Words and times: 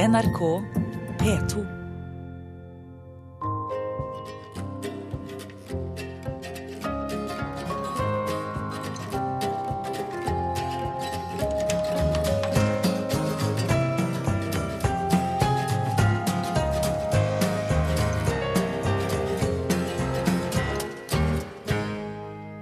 NRK 0.00 0.62
P2. 1.18 1.66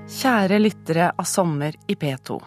Kjære 0.09 0.59
lyttere 0.59 1.13
av 1.15 1.23
Sommer 1.23 1.77
i 1.87 1.95
P2. 1.95 2.41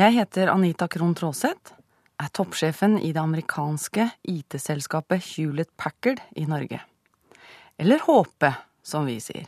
Jeg 0.00 0.16
heter 0.16 0.48
Anita 0.48 0.88
Krohn 0.88 1.12
Traaseth, 1.12 1.76
er 2.20 2.32
toppsjefen 2.36 2.98
i 3.00 3.12
det 3.14 3.22
amerikanske 3.22 4.10
IT-selskapet 4.28 5.24
Hewlett 5.30 5.72
Packard 5.76 6.20
i 6.36 6.44
Norge. 6.46 6.82
Eller 7.80 8.02
HP, 8.04 8.50
som 8.82 9.06
vi 9.08 9.16
sier. 9.24 9.46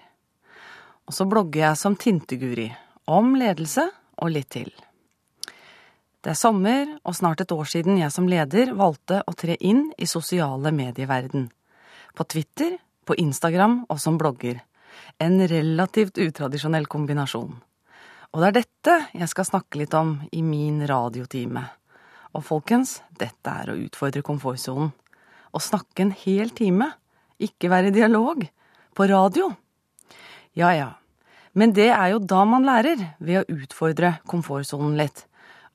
Og 1.07 1.17
så 1.17 1.27
blogger 1.29 1.67
jeg 1.67 1.81
som 1.81 1.97
Tinteguri, 1.99 2.71
om 3.11 3.35
ledelse 3.37 3.85
og 4.23 4.33
litt 4.33 4.49
til. 4.55 4.71
Det 6.23 6.31
er 6.31 6.39
sommer, 6.39 6.87
og 7.03 7.17
snart 7.19 7.43
et 7.43 7.53
år 7.53 7.67
siden 7.67 7.99
jeg 7.99 8.15
som 8.15 8.29
leder 8.31 8.71
valgte 8.79 9.25
å 9.27 9.35
tre 9.35 9.57
inn 9.59 9.89
i 9.99 10.07
sosiale 10.07 10.71
medieverden. 10.73 11.49
På 12.15 12.25
Twitter, 12.25 12.77
på 13.05 13.17
Instagram 13.19 13.83
og 13.91 13.99
som 14.01 14.17
blogger. 14.21 14.63
En 15.19 15.43
relativt 15.51 16.21
utradisjonell 16.23 16.87
kombinasjon. 16.87 17.53
Og 18.33 18.41
det 18.41 18.49
er 18.49 18.59
dette 18.63 18.99
jeg 19.19 19.29
skal 19.29 19.49
snakke 19.51 19.83
litt 19.83 19.95
om 19.99 20.15
i 20.31 20.45
min 20.47 20.81
radiotime. 20.89 21.67
Og 22.33 22.45
folkens, 22.47 23.01
dette 23.21 23.53
er 23.53 23.73
å 23.73 23.79
utfordre 23.79 24.25
komfortsonen. 24.25 24.93
Å 25.53 25.61
snakke 25.61 26.07
en 26.07 26.15
hel 26.17 26.53
time. 26.57 26.89
Ikke 27.43 27.69
være 27.73 27.91
i 27.91 27.97
dialog. 27.97 28.47
På 28.97 29.09
radio. 29.09 29.51
Ja 30.57 30.73
ja. 30.77 30.89
Men 31.53 31.75
det 31.77 31.91
er 31.93 32.15
jo 32.15 32.23
da 32.25 32.45
man 32.49 32.65
lærer, 32.65 33.01
ved 33.21 33.43
å 33.43 33.59
utfordre 33.61 34.17
komfortsonen 34.29 34.97
litt. 34.97 35.27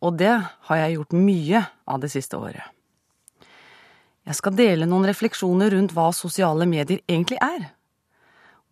Og 0.02 0.18
det 0.18 0.34
har 0.70 0.82
jeg 0.82 0.98
gjort 0.98 1.14
mye 1.18 1.62
av 1.86 2.02
det 2.02 2.10
siste 2.14 2.38
året. 2.38 2.66
Jeg 4.28 4.36
skal 4.36 4.58
dele 4.58 4.88
noen 4.90 5.08
refleksjoner 5.08 5.72
rundt 5.72 5.94
hva 5.96 6.10
sosiale 6.14 6.66
medier 6.68 7.00
egentlig 7.08 7.38
er. 7.42 7.70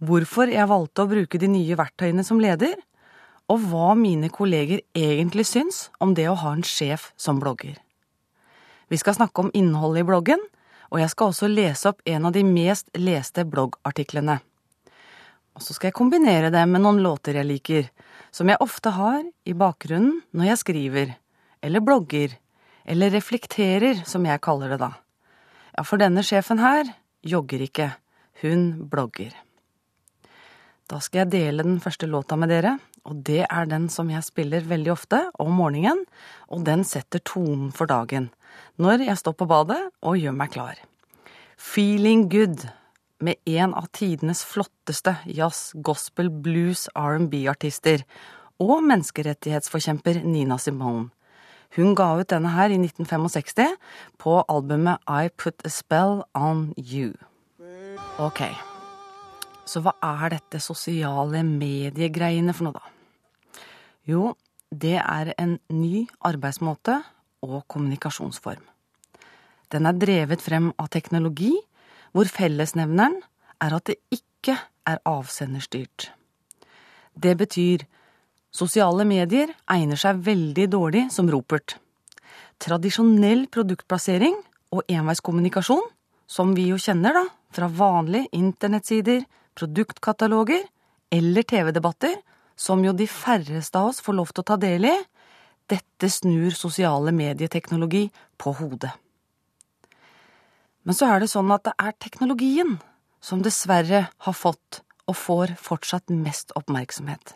Hvorfor 0.04 0.50
jeg 0.52 0.68
valgte 0.68 1.06
å 1.06 1.10
bruke 1.10 1.40
de 1.40 1.48
nye 1.48 1.78
verktøyene 1.80 2.26
som 2.28 2.42
leder, 2.44 2.76
og 3.52 3.62
hva 3.70 3.94
mine 3.98 4.30
kolleger 4.34 4.82
egentlig 4.98 5.46
syns 5.50 5.90
om 6.02 6.16
det 6.18 6.28
å 6.30 6.38
ha 6.42 6.54
en 6.56 6.66
sjef 6.66 7.12
som 7.18 7.40
blogger. 7.42 7.78
Vi 8.90 8.98
skal 9.02 9.18
snakke 9.18 9.42
om 9.42 9.52
innholdet 9.54 10.04
i 10.04 10.08
bloggen, 10.08 10.42
og 10.94 11.02
jeg 11.02 11.12
skal 11.14 11.32
også 11.32 11.50
lese 11.50 11.90
opp 11.90 12.02
en 12.06 12.28
av 12.30 12.34
de 12.36 12.44
mest 12.46 12.92
leste 12.98 13.46
bloggartiklene. 13.50 14.40
Og 15.56 15.64
så 15.64 15.76
skal 15.76 15.90
jeg 15.90 15.98
kombinere 15.98 16.52
det 16.54 16.66
med 16.70 16.84
noen 16.84 17.02
låter 17.04 17.38
jeg 17.40 17.48
liker, 17.48 17.88
som 18.32 18.50
jeg 18.52 18.62
ofte 18.64 18.92
har 18.98 19.22
i 19.48 19.56
bakgrunnen 19.58 20.20
når 20.36 20.52
jeg 20.52 20.62
skriver, 20.62 21.14
eller 21.64 21.86
blogger, 21.86 22.36
eller 22.86 23.14
reflekterer, 23.14 24.04
som 24.06 24.26
jeg 24.28 24.44
kaller 24.46 24.76
det 24.76 24.82
da. 24.84 24.92
Ja, 25.76 25.84
for 25.84 26.02
denne 26.02 26.24
sjefen 26.24 26.62
her 26.62 26.92
jogger 27.26 27.64
ikke, 27.66 27.90
hun 28.44 28.86
blogger. 28.92 29.32
Da 30.86 31.00
skal 31.02 31.24
jeg 31.24 31.34
dele 31.34 31.66
den 31.66 31.80
første 31.82 32.08
låta 32.08 32.38
med 32.38 32.52
dere, 32.54 32.76
og 33.06 33.22
det 33.28 33.44
er 33.46 33.70
den 33.70 33.86
som 33.94 34.10
jeg 34.10 34.26
spiller 34.26 34.66
veldig 34.66 34.92
ofte 34.94 35.20
om 35.42 35.54
morgenen, 35.54 36.02
og 36.50 36.66
den 36.66 36.84
setter 36.88 37.22
tonen 37.22 37.70
for 37.76 37.90
dagen, 37.90 38.32
når 38.82 39.06
jeg 39.06 39.22
står 39.22 39.36
på 39.38 39.48
badet 39.50 39.82
og 40.02 40.18
gjør 40.20 40.36
meg 40.36 40.54
klar. 40.56 40.80
Feeling 41.56 42.26
Good 42.32 42.66
med 43.24 43.40
en 43.48 43.76
av 43.78 43.88
tidenes 43.96 44.44
flotteste 44.46 45.16
jazz, 45.26 45.72
gospel, 45.76 46.30
blues, 46.30 46.88
R&B-artister 46.98 48.04
og 48.60 48.82
menneskerettighetsforkjemper 48.90 50.24
Nina 50.26 50.58
Simone. 50.60 51.12
Hun 51.76 51.96
ga 51.96 52.14
ut 52.16 52.30
denne 52.32 52.54
her 52.56 52.72
i 52.72 52.80
1965 52.80 53.76
på 54.22 54.36
albumet 54.52 55.02
I 55.12 55.30
Put 55.30 55.66
a 55.68 55.72
Spell 55.72 56.22
On 56.38 56.70
You. 56.80 57.12
Ok, 58.22 58.46
så 59.68 59.82
hva 59.84 59.96
er 60.00 60.38
dette 60.38 60.62
sosiale 60.64 61.44
mediegreiene 61.44 62.56
for 62.56 62.70
noe, 62.70 62.80
da? 62.80 62.95
Jo, 64.06 64.36
det 64.70 64.98
er 65.02 65.34
en 65.42 65.58
ny 65.74 66.06
arbeidsmåte 66.26 67.00
og 67.46 67.64
kommunikasjonsform. 67.72 68.62
Den 69.74 69.90
er 69.90 69.98
drevet 69.98 70.44
frem 70.46 70.70
av 70.78 70.92
teknologi, 70.94 71.54
hvor 72.14 72.30
fellesnevneren 72.30 73.18
er 73.62 73.76
at 73.76 73.90
det 73.90 73.98
ikke 74.14 74.58
er 74.86 75.02
avsenderstyrt. 75.10 76.12
Det 77.16 77.34
betyr 77.40 77.86
sosiale 78.54 79.08
medier 79.08 79.52
egner 79.72 80.00
seg 80.00 80.22
veldig 80.26 80.68
dårlig 80.72 81.08
som 81.12 81.30
ropert. 81.32 81.78
Tradisjonell 82.62 83.48
produktplassering 83.52 84.38
og 84.76 84.86
enveiskommunikasjon, 84.92 85.84
som 86.28 86.54
vi 86.56 86.70
jo 86.70 86.78
kjenner 86.82 87.16
da, 87.16 87.26
fra 87.56 87.68
vanlige 87.72 88.30
internettsider, 88.38 89.26
produktkataloger 89.56 90.64
eller 91.16 91.48
TV-debatter, 91.48 92.16
som 92.56 92.84
jo 92.86 92.94
de 92.96 93.08
færreste 93.10 93.80
av 93.80 93.92
oss 93.92 94.02
får 94.04 94.18
lov 94.20 94.32
til 94.32 94.44
å 94.44 94.50
ta 94.52 94.58
del 94.60 94.88
i, 94.88 94.96
dette 95.70 96.10
snur 96.12 96.54
sosiale 96.56 97.12
medieteknologi 97.16 98.08
på 98.42 98.54
hodet. 98.60 98.92
Men 100.86 100.98
så 100.98 101.10
er 101.10 101.24
det 101.24 101.32
sånn 101.32 101.50
at 101.54 101.66
det 101.66 101.74
er 101.82 101.96
teknologien 101.98 102.76
som 103.24 103.42
dessverre 103.42 104.06
har 104.12 104.38
fått 104.38 104.84
og 105.10 105.18
får 105.18 105.56
fortsatt 105.62 106.14
mest 106.14 106.54
oppmerksomhet. 106.58 107.34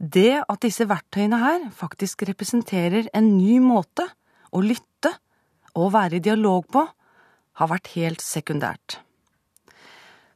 Det 0.00 0.40
at 0.40 0.62
disse 0.64 0.86
verktøyene 0.88 1.38
her 1.38 1.66
faktisk 1.76 2.24
representerer 2.26 3.10
en 3.14 3.34
ny 3.36 3.58
måte 3.62 4.06
å 4.50 4.62
lytte 4.64 5.12
og 5.76 5.92
være 5.94 6.18
i 6.18 6.24
dialog 6.24 6.66
på, 6.72 6.82
har 7.60 7.68
vært 7.70 7.92
helt 7.94 8.24
sekundært. 8.24 8.98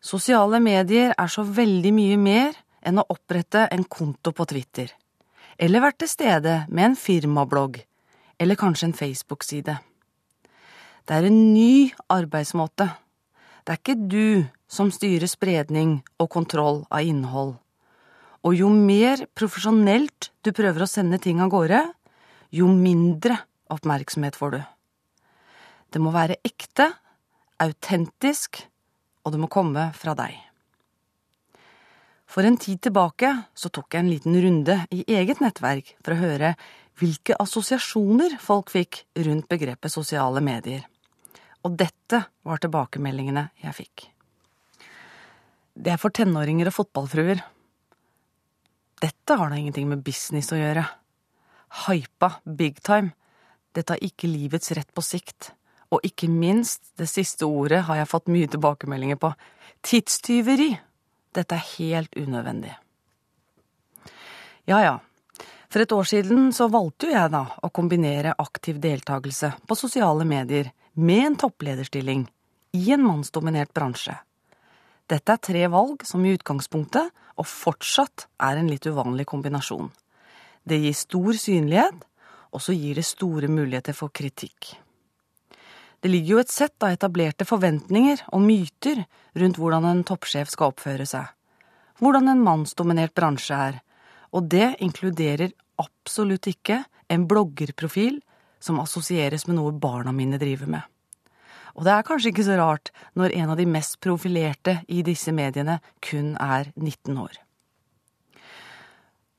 Sosiale 0.04 0.60
medier 0.60 1.14
er 1.16 1.30
så 1.32 1.42
veldig 1.48 1.92
mye 1.96 2.18
mer 2.20 2.58
enn 2.84 3.00
å 3.00 3.06
opprette 3.12 3.66
en 3.72 3.84
konto 3.84 4.32
på 4.36 4.46
Twitter, 4.50 4.92
eller 5.58 5.84
vært 5.84 6.02
til 6.02 6.10
stede 6.10 6.54
med 6.68 6.90
en 6.90 6.96
firmablogg, 6.98 7.80
eller 8.38 8.58
kanskje 8.60 8.90
en 8.90 8.96
Facebook-side. 8.98 9.78
Det 11.04 11.16
er 11.16 11.26
en 11.28 11.40
ny 11.54 11.92
arbeidsmåte. 12.12 12.88
Det 13.64 13.72
er 13.72 13.80
ikke 13.80 13.96
du 14.08 14.46
som 14.68 14.90
styrer 14.92 15.28
spredning 15.30 15.98
og 16.20 16.30
kontroll 16.32 16.82
av 16.90 17.04
innhold. 17.04 17.56
Og 18.44 18.56
jo 18.58 18.68
mer 18.68 19.24
profesjonelt 19.36 20.30
du 20.44 20.52
prøver 20.52 20.84
å 20.84 20.90
sende 20.90 21.20
ting 21.20 21.40
av 21.40 21.52
gårde, 21.52 21.80
jo 22.52 22.68
mindre 22.68 23.38
oppmerksomhet 23.72 24.36
får 24.36 24.56
du. 24.56 24.60
Det 25.92 26.02
må 26.02 26.12
være 26.12 26.40
ekte, 26.44 26.90
autentisk, 27.62 28.64
og 29.24 29.32
det 29.32 29.40
må 29.40 29.48
komme 29.48 29.88
fra 29.96 30.16
deg. 30.18 30.43
For 32.34 32.42
en 32.42 32.56
tid 32.58 32.80
tilbake 32.82 33.28
så 33.54 33.70
tok 33.70 33.94
jeg 33.94 34.02
en 34.02 34.10
liten 34.10 34.34
runde 34.42 34.74
i 34.90 35.04
eget 35.14 35.38
nettverk 35.38 35.92
for 36.02 36.16
å 36.16 36.18
høre 36.18 36.48
hvilke 36.98 37.36
assosiasjoner 37.38 38.40
folk 38.42 38.72
fikk 38.74 39.04
rundt 39.22 39.46
begrepet 39.50 39.92
sosiale 39.92 40.42
medier. 40.42 40.82
Og 41.62 41.76
dette 41.78 42.24
var 42.42 42.58
tilbakemeldingene 42.58 43.44
jeg 43.62 43.76
fikk. 43.76 44.06
Det 45.74 45.92
er 45.94 46.00
for 46.02 46.14
tenåringer 46.14 46.72
og 46.72 46.74
fotballfruer. 46.74 47.38
Dette 49.02 49.36
har 49.38 49.50
da 49.50 49.58
ingenting 49.58 49.86
med 49.90 50.02
business 50.02 50.50
å 50.54 50.58
gjøre. 50.58 50.82
Hypa 51.86 52.40
big 52.46 52.80
time. 52.82 53.12
Dette 53.74 53.94
har 53.94 54.02
ikke 54.02 54.30
livets 54.30 54.74
rett 54.74 54.90
på 54.94 55.06
sikt. 55.06 55.52
Og 55.94 56.02
ikke 56.06 56.26
minst, 56.30 56.82
det 56.98 57.06
siste 57.10 57.46
ordet 57.46 57.84
har 57.86 58.00
jeg 58.00 58.10
fått 58.10 58.30
mye 58.34 58.50
tilbakemeldinger 58.50 59.22
på. 59.22 59.30
Tidstyveri. 59.86 60.72
Dette 61.34 61.58
er 61.58 61.66
helt 61.76 62.14
unødvendig. 62.16 62.74
Ja 64.70 64.78
ja, 64.80 64.94
for 65.68 65.82
et 65.82 65.92
år 65.92 66.06
siden 66.06 66.52
så 66.54 66.68
valgte 66.70 67.08
jo 67.08 67.16
jeg 67.16 67.32
da 67.32 67.42
å 67.58 67.72
kombinere 67.74 68.36
aktiv 68.38 68.78
deltakelse 68.80 69.50
på 69.66 69.76
sosiale 69.76 70.22
medier 70.28 70.70
med 70.94 71.24
en 71.26 71.38
topplederstilling 71.42 72.22
i 72.78 72.84
en 72.94 73.02
mannsdominert 73.02 73.74
bransje. 73.74 74.14
Dette 75.10 75.34
er 75.34 75.42
tre 75.42 75.66
valg 75.68 76.06
som 76.06 76.22
i 76.24 76.32
utgangspunktet, 76.36 77.10
og 77.34 77.48
fortsatt, 77.50 78.28
er 78.38 78.60
en 78.60 78.70
litt 78.70 78.86
uvanlig 78.86 79.26
kombinasjon. 79.26 79.90
Det 80.62 80.78
gir 80.78 80.94
stor 80.94 81.34
synlighet, 81.34 82.06
og 82.54 82.62
så 82.62 82.72
gir 82.78 82.94
det 82.94 83.04
store 83.08 83.50
muligheter 83.50 83.96
for 83.98 84.14
kritikk. 84.14 84.76
Det 86.04 86.10
ligger 86.10 86.34
jo 86.34 86.40
et 86.42 86.50
sett 86.52 86.84
av 86.84 86.92
etablerte 86.92 87.46
forventninger 87.48 88.26
og 88.36 88.42
myter 88.44 88.98
rundt 89.40 89.56
hvordan 89.56 89.86
en 89.88 90.02
toppsjef 90.04 90.50
skal 90.52 90.74
oppføre 90.74 91.06
seg, 91.08 91.30
hvordan 91.96 92.28
en 92.28 92.42
mannsdominert 92.44 93.14
bransje 93.16 93.56
er, 93.56 93.78
og 94.28 94.50
det 94.52 94.74
inkluderer 94.84 95.54
absolutt 95.80 96.50
ikke 96.50 96.82
en 97.08 97.24
bloggerprofil 97.30 98.18
som 98.60 98.82
assosieres 98.84 99.46
med 99.48 99.56
noe 99.56 99.72
barna 99.72 100.12
mine 100.12 100.36
driver 100.36 100.68
med. 100.76 100.84
Og 101.72 101.88
det 101.88 101.96
er 101.96 102.04
kanskje 102.04 102.34
ikke 102.34 102.48
så 102.50 102.60
rart 102.60 102.92
når 103.16 103.38
en 103.40 103.54
av 103.54 103.64
de 103.64 103.70
mest 103.72 103.96
profilerte 104.04 104.82
i 104.92 105.00
disse 105.08 105.32
mediene 105.32 105.80
kun 106.04 106.34
er 106.36 106.68
19 106.76 107.16
år. 107.16 107.40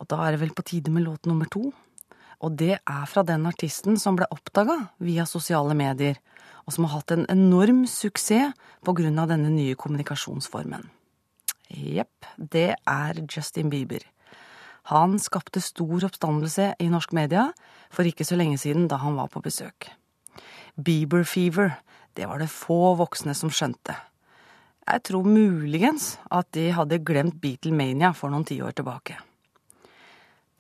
Og 0.02 0.10
da 0.10 0.26
er 0.26 0.34
det 0.34 0.42
vel 0.48 0.58
på 0.58 0.66
tide 0.66 0.90
med 0.90 1.06
låt 1.06 1.30
nummer 1.30 1.46
to. 1.46 1.70
Og 2.42 2.58
det 2.58 2.80
er 2.82 3.06
fra 3.06 3.22
den 3.22 3.46
artisten 3.46 4.02
som 4.02 4.18
ble 4.18 4.26
oppdaga 4.34 4.88
via 4.98 5.30
sosiale 5.30 5.78
medier, 5.78 6.18
og 6.66 6.74
som 6.74 6.88
har 6.88 7.00
hatt 7.00 7.14
en 7.14 7.26
enorm 7.30 7.86
suksess 7.90 8.54
på 8.86 8.96
grunn 8.98 9.20
av 9.22 9.30
denne 9.32 9.52
nye 9.54 9.78
kommunikasjonsformen. 9.78 10.90
Jepp, 11.70 12.26
det 12.38 12.76
er 12.78 13.22
Justin 13.26 13.70
Bieber. 13.70 14.04
Han 14.94 15.18
skapte 15.22 15.62
stor 15.66 16.06
oppstandelse 16.06 16.76
i 16.82 16.90
norsk 16.94 17.14
media 17.18 17.48
for 17.94 18.06
ikke 18.06 18.26
så 18.28 18.38
lenge 18.38 18.60
siden 18.62 18.86
da 18.90 19.00
han 19.02 19.18
var 19.18 19.32
på 19.34 19.42
besøk. 19.46 19.90
Bieber 20.78 21.24
fever, 21.26 21.80
det 22.14 22.28
var 22.30 22.42
det 22.42 22.52
få 22.54 22.94
voksne 23.00 23.34
som 23.38 23.50
skjønte. 23.50 23.96
Jeg 24.86 25.02
tror 25.08 25.26
muligens 25.26 26.20
at 26.30 26.52
de 26.54 26.68
hadde 26.76 27.02
glemt 27.02 27.40
Beatlemania 27.42 28.12
for 28.14 28.30
noen 28.30 28.46
tiår 28.46 28.76
tilbake. 28.78 29.18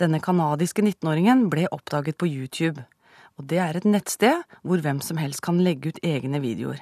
Denne 0.01 0.19
canadiske 0.19 0.81
19-åringen 0.81 1.45
ble 1.51 1.67
oppdaget 1.71 2.17
på 2.17 2.27
YouTube, 2.27 2.81
og 3.35 3.47
det 3.51 3.59
er 3.59 3.77
et 3.77 3.87
nettsted 3.87 4.43
hvor 4.63 4.81
hvem 4.83 5.01
som 5.03 5.19
helst 5.19 5.43
kan 5.45 5.59
legge 5.63 5.91
ut 5.91 6.03
egne 6.03 6.39
videoer. 6.43 6.79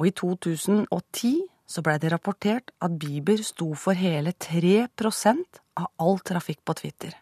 Og 0.00 0.08
i 0.08 0.14
2010 0.16 1.32
så 1.68 1.82
blei 1.84 1.98
det 2.00 2.12
rapportert 2.12 2.72
at 2.84 2.96
Bieber 3.00 3.40
sto 3.44 3.70
for 3.78 3.96
hele 3.96 4.32
3% 4.32 5.60
av 5.78 5.88
all 6.02 6.18
trafikk 6.24 6.60
på 6.66 6.76
Twitter. 6.80 7.14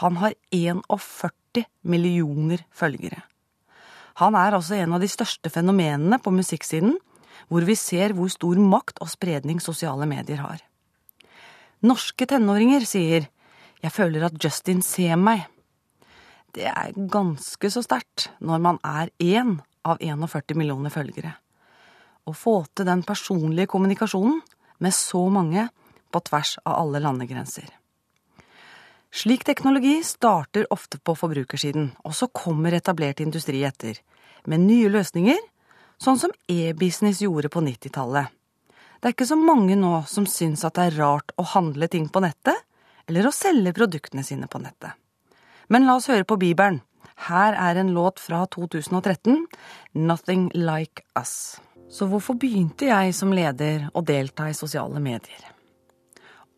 Han 0.00 0.16
har 0.20 0.36
41 0.54 1.66
millioner 1.82 2.64
følgere. 2.72 3.24
Han 4.20 4.36
er 4.36 4.56
altså 4.56 4.76
en 4.76 4.96
av 4.96 5.02
de 5.02 5.08
største 5.10 5.50
fenomenene 5.52 6.20
på 6.22 6.32
musikksiden, 6.32 6.96
hvor 7.48 7.64
vi 7.66 7.76
ser 7.76 8.14
hvor 8.16 8.30
stor 8.32 8.58
makt 8.60 9.00
og 9.02 9.10
spredning 9.12 9.60
sosiale 9.64 10.06
medier 10.08 10.42
har. 10.44 10.60
Norske 11.80 12.26
tenåringer 12.26 12.84
sier 12.84 13.28
'jeg 13.82 13.92
føler 13.92 14.24
at 14.24 14.44
Justin 14.44 14.82
ser 14.82 15.16
meg'. 15.16 15.46
Det 16.56 16.66
er 16.66 16.96
ganske 17.10 17.70
så 17.70 17.82
sterkt 17.84 18.30
når 18.40 18.64
man 18.64 18.80
er 18.86 19.12
én 19.22 19.58
av 19.86 20.00
41 20.02 20.58
millioner 20.58 20.92
følgere 20.92 21.36
å 22.30 22.36
få 22.36 22.56
til 22.74 22.88
den 22.88 23.02
personlige 23.06 23.70
kommunikasjonen 23.70 24.40
med 24.84 24.94
så 24.96 25.22
mange 25.32 25.68
på 26.10 26.22
tvers 26.26 26.56
av 26.64 26.78
alle 26.82 27.02
landegrenser. 27.02 27.68
Slik 29.10 29.42
teknologi 29.46 29.96
starter 30.06 30.68
ofte 30.70 31.00
på 31.02 31.16
forbrukersiden, 31.18 31.90
og 32.06 32.14
så 32.14 32.28
kommer 32.30 32.76
etablert 32.76 33.22
industri 33.22 33.64
etter, 33.66 33.98
med 34.46 34.62
nye 34.62 34.90
løsninger, 34.92 35.40
sånn 36.00 36.20
som 36.20 36.34
e-business 36.48 37.20
gjorde 37.24 37.50
på 37.52 37.62
90-tallet. 37.66 38.30
Det 39.00 39.08
er 39.08 39.16
ikke 39.16 39.28
så 39.28 39.38
mange 39.40 39.74
nå 39.80 40.04
som 40.08 40.28
syns 40.30 40.62
at 40.64 40.76
det 40.76 40.86
er 40.90 40.98
rart 41.00 41.34
å 41.40 41.46
handle 41.56 41.88
ting 41.90 42.06
på 42.12 42.22
nettet, 42.22 42.62
eller 43.10 43.26
å 43.26 43.34
selge 43.34 43.74
produktene 43.74 44.22
sine 44.24 44.46
på 44.46 44.60
nettet. 44.62 44.94
Men 45.70 45.86
la 45.86 45.94
oss 46.00 46.08
høre 46.10 46.26
på 46.26 46.34
Bibelen. 46.40 46.80
Her 47.30 47.54
er 47.54 47.78
en 47.78 47.92
låt 47.94 48.18
fra 48.18 48.40
2013, 48.50 49.44
Nothing 49.94 50.48
Like 50.56 51.04
Us. 51.14 51.60
Så 51.86 52.08
hvorfor 52.10 52.34
begynte 52.42 52.88
jeg 52.88 53.12
som 53.14 53.30
leder 53.30 53.84
å 53.94 54.02
delta 54.02 54.48
i 54.50 54.56
sosiale 54.56 54.98
medier? 55.02 55.44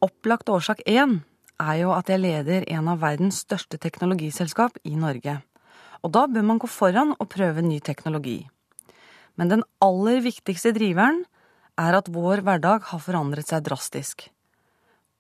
Opplagt 0.01 0.49
årsak 0.49 0.81
én 0.89 1.19
er 1.61 1.77
jo 1.83 1.91
at 1.93 2.09
jeg 2.09 2.23
leder 2.23 2.65
en 2.73 2.89
av 2.89 3.03
verdens 3.03 3.43
største 3.45 3.77
teknologiselskap 3.83 4.79
i 4.89 4.95
Norge. 4.97 5.35
Og 6.01 6.15
da 6.17 6.25
bør 6.27 6.47
man 6.49 6.61
gå 6.63 6.71
foran 6.73 7.13
og 7.19 7.29
prøve 7.35 7.65
ny 7.67 7.83
teknologi. 7.85 8.39
Men 9.37 9.53
den 9.53 9.67
aller 9.85 10.23
viktigste 10.25 10.73
driveren 10.73 11.21
er 11.81 11.99
at 12.01 12.09
vår 12.13 12.41
hverdag 12.47 12.89
har 12.89 13.05
forandret 13.05 13.53
seg 13.53 13.69
drastisk. 13.69 14.25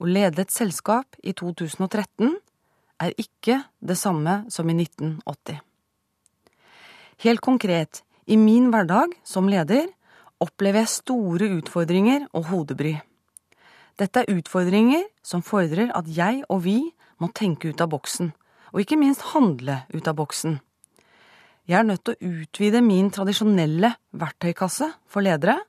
Å 0.00 0.08
lede 0.08 0.46
et 0.46 0.54
selskap 0.54 1.20
i 1.20 1.36
2013 1.36 2.40
er 3.02 3.14
ikke 3.18 3.58
det 3.82 3.98
samme 3.98 4.42
som 4.52 4.68
i 4.70 4.76
1980. 4.78 5.60
Helt 7.22 7.42
konkret, 7.42 8.02
i 8.26 8.36
min 8.38 8.70
hverdag 8.70 9.14
som 9.26 9.50
leder 9.50 9.88
opplever 10.42 10.82
jeg 10.82 10.94
store 10.96 11.48
utfordringer 11.58 12.26
og 12.32 12.48
hodebry. 12.50 12.96
Dette 13.98 14.22
er 14.22 14.32
utfordringer 14.32 15.04
som 15.26 15.44
fordrer 15.44 15.92
at 15.94 16.08
jeg 16.10 16.42
og 16.48 16.64
vi 16.64 16.78
må 17.22 17.30
tenke 17.34 17.70
ut 17.70 17.82
av 17.82 17.90
boksen, 17.92 18.32
og 18.72 18.82
ikke 18.82 18.98
minst 18.98 19.32
handle 19.34 19.82
ut 19.92 20.08
av 20.08 20.16
boksen. 20.18 20.58
Jeg 21.70 21.78
er 21.78 21.86
nødt 21.86 22.02
til 22.06 22.16
å 22.16 22.30
utvide 22.42 22.80
min 22.82 23.12
tradisjonelle 23.14 23.92
verktøykasse 24.18 24.88
for 25.06 25.22
ledere, 25.22 25.60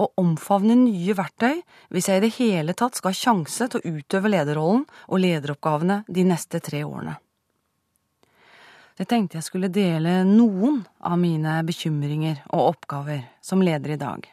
og 0.00 0.20
omfavne 0.20 0.76
nye 0.78 1.14
verktøy 1.16 1.60
hvis 1.92 2.08
jeg 2.08 2.20
i 2.20 2.24
det 2.24 2.34
hele 2.38 2.74
tatt 2.78 2.96
skal 2.98 3.12
ha 3.12 3.20
sjanse 3.20 3.68
til 3.68 3.80
å 3.80 3.96
utøve 3.98 4.32
lederrollen 4.32 4.86
og 5.08 5.22
lederoppgavene 5.22 6.02
de 6.08 6.24
neste 6.28 6.62
tre 6.64 6.82
årene. 6.86 7.18
Jeg 9.00 9.08
tenkte 9.08 9.38
jeg 9.38 9.46
skulle 9.46 9.72
dele 9.72 10.18
noen 10.28 10.82
av 11.08 11.16
mine 11.20 11.60
bekymringer 11.64 12.42
og 12.52 12.74
oppgaver 12.74 13.22
som 13.44 13.62
leder 13.64 13.94
i 13.94 14.00
dag. 14.00 14.26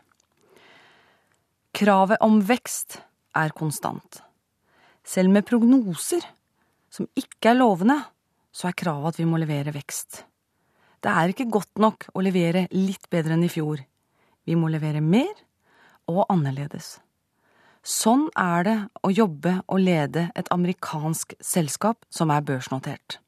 Kravet 1.78 2.24
om 2.26 2.42
vekst 2.44 2.98
er 3.38 3.54
konstant. 3.56 4.22
Selv 5.08 5.32
med 5.32 5.48
prognoser 5.48 6.26
som 6.92 7.08
ikke 7.16 7.54
er 7.54 7.60
lovende, 7.62 8.00
så 8.52 8.68
er 8.68 8.80
kravet 8.80 9.14
at 9.14 9.22
vi 9.22 9.28
må 9.30 9.40
levere 9.40 9.72
vekst. 9.76 10.24
Det 11.00 11.14
er 11.14 11.32
ikke 11.32 11.48
godt 11.54 11.80
nok 11.80 12.10
å 12.18 12.24
levere 12.26 12.66
litt 12.74 13.08
bedre 13.14 13.38
enn 13.38 13.46
i 13.46 13.52
fjor. 13.54 13.80
Vi 14.44 14.56
må 14.58 14.72
levere 14.74 15.04
mer 15.04 15.32
og 16.08 16.26
annerledes. 16.32 16.98
Sånn 17.88 18.26
er 18.36 18.66
det 18.68 18.78
å 19.06 19.12
jobbe 19.14 19.54
og 19.68 19.80
lede 19.80 20.28
et 20.36 20.50
amerikansk 20.52 21.38
selskap 21.40 22.04
som 22.12 22.34
er 22.36 22.44
børsnotert. 22.44 23.20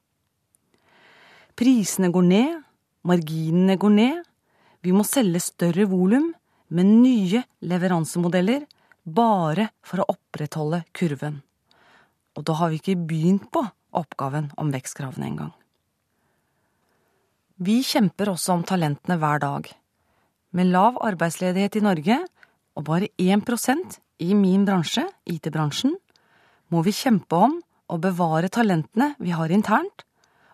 Prisene 1.59 2.09
går 2.11 2.25
ned, 2.27 2.57
marginene 3.07 3.77
går 3.79 3.95
ned, 3.95 4.19
vi 4.83 4.91
må 4.95 5.03
selge 5.07 5.41
større 5.43 5.87
volum 5.91 6.31
med 6.75 6.87
nye 6.87 7.43
leveransemodeller 7.65 8.65
bare 9.03 9.69
for 9.83 10.03
å 10.03 10.09
opprettholde 10.13 10.83
kurven. 10.95 11.41
Og 12.37 12.45
da 12.47 12.55
har 12.59 12.71
vi 12.71 12.79
ikke 12.79 12.99
begynt 13.09 13.49
på 13.51 13.63
oppgaven 13.95 14.51
om 14.59 14.71
vekstkravene 14.71 15.27
engang. 15.27 15.53
Vi 17.59 17.81
kjemper 17.83 18.31
også 18.31 18.55
om 18.55 18.63
talentene 18.63 19.17
hver 19.19 19.41
dag. 19.43 19.65
Med 20.55 20.69
lav 20.71 20.99
arbeidsledighet 21.03 21.75
i 21.75 21.83
Norge 21.83 22.19
og 22.79 22.85
bare 22.87 23.11
1% 23.19 23.99
i 24.23 24.31
min 24.35 24.63
bransje, 24.67 25.03
IT-bransjen, 25.27 25.97
må 26.71 26.83
vi 26.85 26.95
kjempe 26.95 27.35
om 27.35 27.57
å 27.91 27.97
bevare 27.99 28.51
talentene 28.53 29.13
vi 29.19 29.33
har 29.35 29.51
internt, 29.51 30.05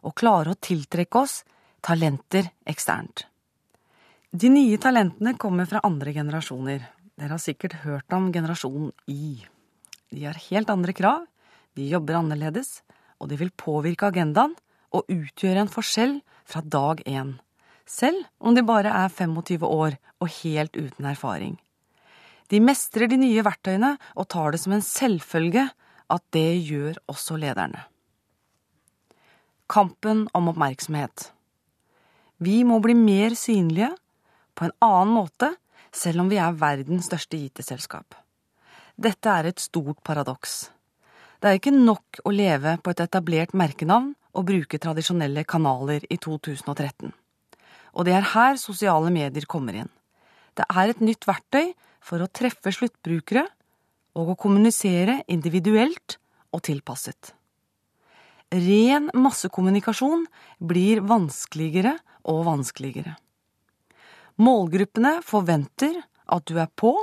og 0.01 0.15
klare 0.17 0.53
å 0.53 0.59
tiltrekke 0.61 1.21
oss 1.21 1.43
talenter 1.85 2.49
eksternt. 2.65 3.27
De 4.33 4.49
nye 4.49 4.77
talentene 4.81 5.35
kommer 5.39 5.69
fra 5.69 5.83
andre 5.85 6.13
generasjoner. 6.15 6.81
Dere 7.15 7.35
har 7.37 7.41
sikkert 7.41 7.77
hørt 7.85 8.13
om 8.13 8.31
generasjon 8.33 8.89
Y. 9.07 9.45
De 10.11 10.25
har 10.25 10.39
helt 10.49 10.69
andre 10.69 10.93
krav, 10.97 11.25
de 11.77 11.89
jobber 11.91 12.17
annerledes, 12.19 12.81
og 13.21 13.29
de 13.29 13.37
vil 13.39 13.53
påvirke 13.53 14.09
agendaen 14.09 14.55
og 14.95 15.09
utgjøre 15.11 15.65
en 15.65 15.71
forskjell 15.71 16.17
fra 16.47 16.61
dag 16.61 17.03
én. 17.05 17.35
Selv 17.85 18.25
om 18.39 18.55
de 18.57 18.65
bare 18.65 18.89
er 18.89 19.13
25 19.13 19.65
år 19.67 19.99
og 20.19 20.33
helt 20.41 20.75
uten 20.75 21.05
erfaring. 21.05 21.59
De 22.51 22.61
mestrer 22.61 23.09
de 23.09 23.17
nye 23.17 23.43
verktøyene 23.45 23.95
og 24.13 24.29
tar 24.29 24.53
det 24.53 24.61
som 24.61 24.75
en 24.75 24.85
selvfølge 24.85 25.65
at 26.13 26.23
det 26.35 26.49
gjør 26.67 26.99
også 27.09 27.39
lederne. 27.41 27.81
Kampen 29.71 30.27
om 30.37 30.51
oppmerksomhet. 30.51 31.31
Vi 32.37 32.61
må 32.67 32.77
bli 32.83 32.93
mer 32.97 33.33
synlige 33.39 33.89
på 34.55 34.67
en 34.67 34.75
annen 34.85 35.15
måte, 35.15 35.55
selv 35.95 36.21
om 36.21 36.29
vi 36.29 36.37
er 36.37 36.57
verdens 36.59 37.07
største 37.09 37.39
IT-selskap. 37.39 38.13
Dette 38.95 39.31
er 39.31 39.49
et 39.49 39.63
stort 39.63 40.03
paradoks. 40.05 40.69
Det 41.41 41.49
er 41.49 41.57
ikke 41.59 41.73
nok 41.73 42.21
å 42.23 42.31
leve 42.31 42.75
på 42.83 42.93
et 42.93 43.01
etablert 43.03 43.55
merkenavn 43.57 44.13
og 44.35 44.47
bruke 44.47 44.79
tradisjonelle 44.81 45.45
kanaler 45.47 46.05
i 46.11 46.17
2013. 46.19 47.11
Og 47.95 48.07
det 48.07 48.15
er 48.15 48.31
her 48.35 48.59
sosiale 48.59 49.11
medier 49.13 49.47
kommer 49.47 49.75
inn. 49.81 49.91
Det 50.55 50.67
er 50.67 50.91
et 50.91 51.03
nytt 51.03 51.27
verktøy 51.27 51.73
for 52.05 52.21
å 52.21 52.29
treffe 52.29 52.73
sluttbrukere 52.73 53.47
og 54.15 54.31
å 54.33 54.37
kommunisere 54.39 55.23
individuelt 55.31 56.19
og 56.53 56.63
tilpasset. 56.69 57.33
Ren 58.53 59.09
massekommunikasjon 59.17 60.27
blir 60.61 61.01
vanskeligere 61.09 61.97
og 62.29 62.45
vanskeligere. 62.47 63.15
Målgruppene 64.37 65.17
forventer 65.25 65.97
at 66.25 66.45
du 66.47 66.59
er 66.61 66.69
på, 66.77 66.93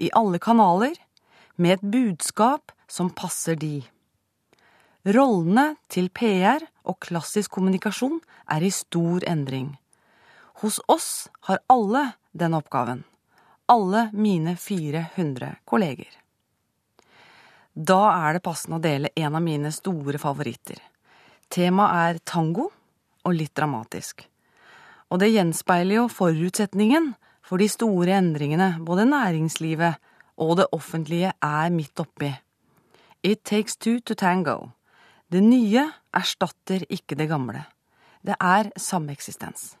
i 0.00 0.10
alle 0.16 0.40
kanaler, 0.42 0.96
med 1.56 1.76
et 1.76 1.86
budskap 1.86 2.72
som 2.90 3.12
passer 3.14 3.54
de. 3.54 3.84
Rollene 5.04 5.74
til 5.92 6.08
PR 6.10 6.64
og 6.82 6.98
klassisk 7.04 7.54
kommunikasjon 7.54 8.18
er 8.50 8.64
i 8.64 8.72
stor 8.74 9.24
endring. 9.30 9.74
Hos 10.64 10.80
oss 10.88 11.28
har 11.46 11.62
alle 11.70 12.14
den 12.32 12.56
oppgaven. 12.56 13.04
Alle 13.66 14.10
mine 14.12 14.56
400 14.56 15.56
kolleger. 15.64 16.10
Da 17.74 18.00
er 18.28 18.36
det 18.36 18.44
passende 18.44 18.76
å 18.76 18.82
dele 18.84 19.10
en 19.16 19.34
av 19.34 19.42
mine 19.42 19.70
store 19.72 20.20
favoritter. 20.20 20.76
Temaet 21.48 21.94
er 21.96 22.20
tango, 22.28 22.68
og 23.24 23.32
litt 23.32 23.54
dramatisk. 23.56 24.26
Og 25.08 25.20
det 25.22 25.30
gjenspeiler 25.32 25.96
jo 25.96 26.08
forutsetningen 26.12 27.14
for 27.44 27.60
de 27.60 27.68
store 27.72 28.18
endringene 28.18 28.74
både 28.84 29.06
næringslivet 29.08 30.00
og 30.44 30.58
det 30.60 30.66
offentlige 30.76 31.32
er 31.32 31.72
midt 31.72 32.00
oppi. 32.04 32.34
It 33.22 33.44
takes 33.44 33.76
two 33.76 34.00
to 34.00 34.14
tango. 34.14 34.74
Det 35.32 35.40
nye 35.40 35.86
erstatter 36.12 36.84
ikke 36.92 37.16
det 37.16 37.30
gamle. 37.30 37.64
Det 38.20 38.36
er 38.40 38.68
sameksistens. 38.76 39.74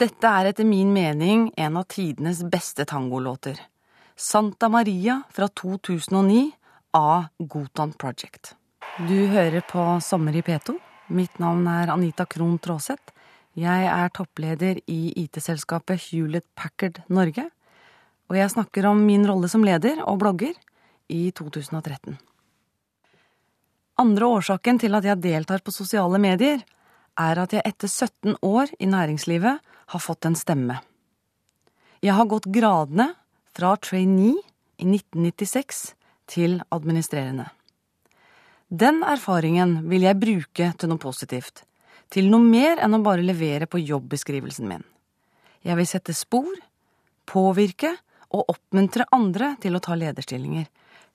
Dette 0.00 0.24
er 0.24 0.48
etter 0.48 0.64
min 0.64 0.88
mening 0.92 1.50
en 1.60 1.76
av 1.76 1.84
tidenes 1.92 2.40
beste 2.48 2.84
tangolåter. 2.88 3.58
Santa 4.16 4.68
Maria 4.72 5.22
fra 5.30 5.48
2009 5.48 6.50
av 6.96 7.28
Gotan 7.38 7.92
Project. 7.92 8.54
Du 9.08 9.26
hører 9.28 9.60
på 9.68 9.84
Sommer 10.00 10.36
i 10.36 10.42
P2. 10.42 10.78
Mitt 11.12 11.38
navn 11.38 11.68
er 11.68 11.92
Anita 11.92 12.24
Krohn 12.24 12.56
Traaseth. 12.58 13.12
Jeg 13.52 13.86
er 13.92 14.12
toppleder 14.16 14.80
i 14.88 15.12
IT-selskapet 15.26 16.08
Hewlett 16.08 16.48
Packard 16.56 17.02
Norge. 17.12 17.50
Og 18.32 18.38
jeg 18.40 18.52
snakker 18.54 18.88
om 18.88 19.04
min 19.04 19.26
rolle 19.28 19.50
som 19.52 19.64
leder 19.64 20.00
og 20.08 20.22
blogger 20.24 20.56
i 21.12 21.26
2013. 21.36 22.16
Andre 24.00 24.30
årsaken 24.38 24.80
til 24.80 24.96
at 24.96 25.04
jeg 25.04 25.20
deltar 25.20 25.60
på 25.60 25.74
sosiale 25.74 26.18
medier, 26.18 26.64
er 27.20 27.38
at 27.42 27.52
jeg 27.52 27.60
etter 27.68 27.90
17 27.90 28.38
år 28.40 28.72
i 28.80 28.88
næringslivet 28.88 29.60
har 29.92 30.00
fått 30.00 30.24
en 30.28 30.36
stemme. 30.38 30.78
Jeg 32.02 32.16
har 32.16 32.28
gått 32.30 32.48
gradene 32.50 33.12
fra 33.54 33.74
trainee 33.76 34.40
i 34.80 34.86
1996 34.88 35.82
til 36.32 36.60
administrerende. 36.72 37.50
Den 38.72 39.02
erfaringen 39.04 39.82
vil 39.90 40.06
jeg 40.06 40.20
bruke 40.20 40.70
til 40.80 40.90
noe 40.90 41.00
positivt, 41.00 41.66
til 42.08 42.30
noe 42.32 42.40
mer 42.40 42.80
enn 42.80 42.96
å 42.96 43.02
bare 43.04 43.24
levere 43.24 43.68
på 43.68 43.82
jobbeskrivelsen 43.82 44.68
min. 44.68 44.84
Jeg 45.62 45.76
vil 45.78 45.88
sette 45.88 46.14
spor, 46.16 46.48
påvirke 47.28 47.92
og 48.32 48.48
oppmuntre 48.54 49.06
andre 49.12 49.52
til 49.60 49.76
å 49.76 49.82
ta 49.84 49.96
lederstillinger, 49.98 50.64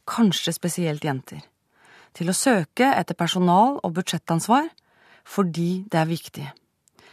kanskje 0.08 0.54
spesielt 0.54 1.04
jenter. 1.04 1.42
Til 2.14 2.30
å 2.30 2.38
søke 2.38 2.94
etter 2.94 3.18
personal 3.18 3.82
og 3.82 3.98
budsjettansvar 3.98 4.70
fordi 5.28 5.84
det 5.92 6.00
er 6.00 6.10
viktig. 6.14 6.46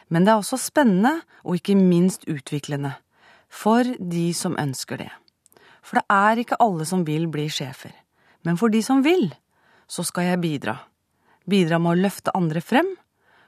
Men 0.09 0.25
det 0.25 0.33
er 0.33 0.41
også 0.41 0.61
spennende 0.61 1.19
og 1.43 1.59
ikke 1.59 1.77
minst 1.79 2.27
utviklende. 2.29 2.95
For 3.49 3.87
de 3.99 4.27
som 4.37 4.59
ønsker 4.61 5.01
det. 5.05 5.11
For 5.85 6.01
det 6.01 6.05
er 6.11 6.41
ikke 6.43 6.61
alle 6.65 6.87
som 6.89 7.05
vil 7.07 7.29
bli 7.31 7.47
sjefer. 7.53 7.93
Men 8.45 8.59
for 8.61 8.73
de 8.73 8.83
som 8.85 9.03
vil, 9.05 9.31
så 9.87 10.05
skal 10.05 10.31
jeg 10.31 10.43
bidra. 10.43 10.77
Bidra 11.49 11.79
med 11.79 11.95
å 11.95 12.03
løfte 12.07 12.35
andre 12.37 12.61
frem. 12.65 12.89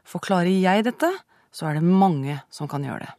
For 0.07 0.23
klarer 0.23 0.53
jeg 0.53 0.85
dette, 0.87 1.11
så 1.51 1.69
er 1.69 1.79
det 1.79 1.89
mange 1.89 2.39
som 2.53 2.69
kan 2.69 2.85
gjøre 2.85 3.07
det. 3.07 3.15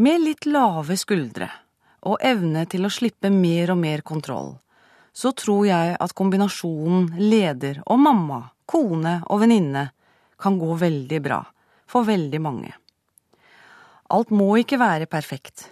Med 0.00 0.22
litt 0.22 0.46
lave 0.48 0.96
skuldre 0.96 1.50
og 2.08 2.22
evne 2.24 2.64
til 2.70 2.86
å 2.86 2.92
slippe 2.92 3.28
mer 3.30 3.74
og 3.74 3.80
mer 3.82 4.02
kontroll, 4.06 4.54
så 5.12 5.32
tror 5.36 5.66
jeg 5.66 5.96
at 6.00 6.14
kombinasjonen 6.16 7.10
leder 7.18 7.82
og 7.84 7.98
mamma, 8.00 8.40
kone 8.70 9.18
og 9.26 9.42
venninne 9.42 9.90
kan 10.40 10.58
gå 10.60 10.74
veldig 10.80 11.20
bra 11.24 11.40
for 11.90 12.06
veldig 12.06 12.40
mange. 12.42 12.72
Alt 14.10 14.32
må 14.34 14.48
ikke 14.58 14.80
være 14.80 15.08
perfekt. 15.10 15.68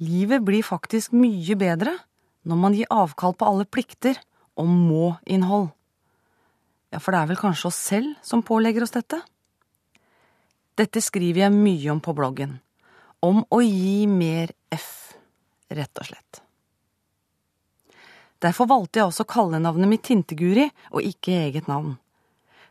Livet 0.00 0.42
blir 0.44 0.64
faktisk 0.64 1.12
mye 1.14 1.56
bedre 1.58 1.94
når 2.44 2.60
man 2.60 2.76
gir 2.76 2.90
avkall 2.92 3.36
på 3.36 3.48
alle 3.48 3.66
plikter 3.68 4.18
og 4.60 4.68
må-innhold. 4.68 5.70
Ja, 6.92 7.00
for 7.02 7.14
det 7.14 7.20
er 7.20 7.30
vel 7.32 7.40
kanskje 7.40 7.70
oss 7.70 7.80
selv 7.90 8.14
som 8.22 8.44
pålegger 8.46 8.84
oss 8.86 8.94
dette? 8.94 9.20
Dette 10.78 11.02
skriver 11.02 11.46
jeg 11.46 11.54
mye 11.54 11.90
om 11.92 12.00
på 12.02 12.14
bloggen. 12.16 12.58
Om 13.24 13.44
å 13.54 13.60
gi 13.62 14.04
mer 14.10 14.52
F, 14.74 15.14
rett 15.72 16.02
og 16.02 16.10
slett. 16.10 16.40
Derfor 18.44 18.68
valgte 18.68 19.00
jeg 19.00 19.08
også 19.08 19.24
kallenavnet 19.30 19.88
mitt 19.88 20.04
Tinteguri 20.04 20.66
og 20.92 21.06
ikke 21.06 21.38
eget 21.46 21.70
navn. 21.70 21.94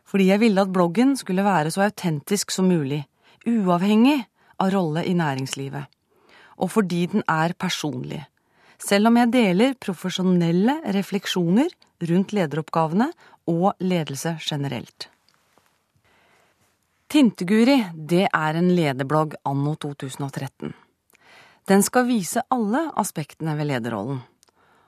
Fordi 0.04 0.28
jeg 0.28 0.40
ville 0.40 0.60
at 0.60 0.72
bloggen 0.72 1.16
skulle 1.16 1.44
være 1.44 1.72
så 1.74 1.86
autentisk 1.86 2.52
som 2.52 2.68
mulig, 2.68 3.04
uavhengig 3.48 4.20
av 4.60 4.70
rolle 4.74 5.04
i 5.08 5.16
næringslivet. 5.16 5.90
Og 6.60 6.70
fordi 6.70 7.06
den 7.10 7.24
er 7.28 7.56
personlig 7.58 8.24
selv 8.84 9.08
om 9.08 9.18
jeg 9.18 9.32
deler 9.32 9.76
profesjonelle 9.80 10.78
refleksjoner 10.94 11.72
rundt 12.10 12.34
lederoppgavene 12.36 13.08
og 13.50 13.72
ledelse 13.84 14.36
generelt. 14.42 15.08
Tinteguri, 17.08 17.78
det 17.94 18.26
er 18.26 18.58
en 18.58 18.72
lederblogg 18.74 19.36
anno 19.46 19.74
2013. 19.78 20.72
Den 21.68 21.84
skal 21.86 22.08
vise 22.08 22.42
alle 22.52 22.88
aspektene 23.00 23.54
ved 23.56 23.70
lederrollen. 23.70 24.20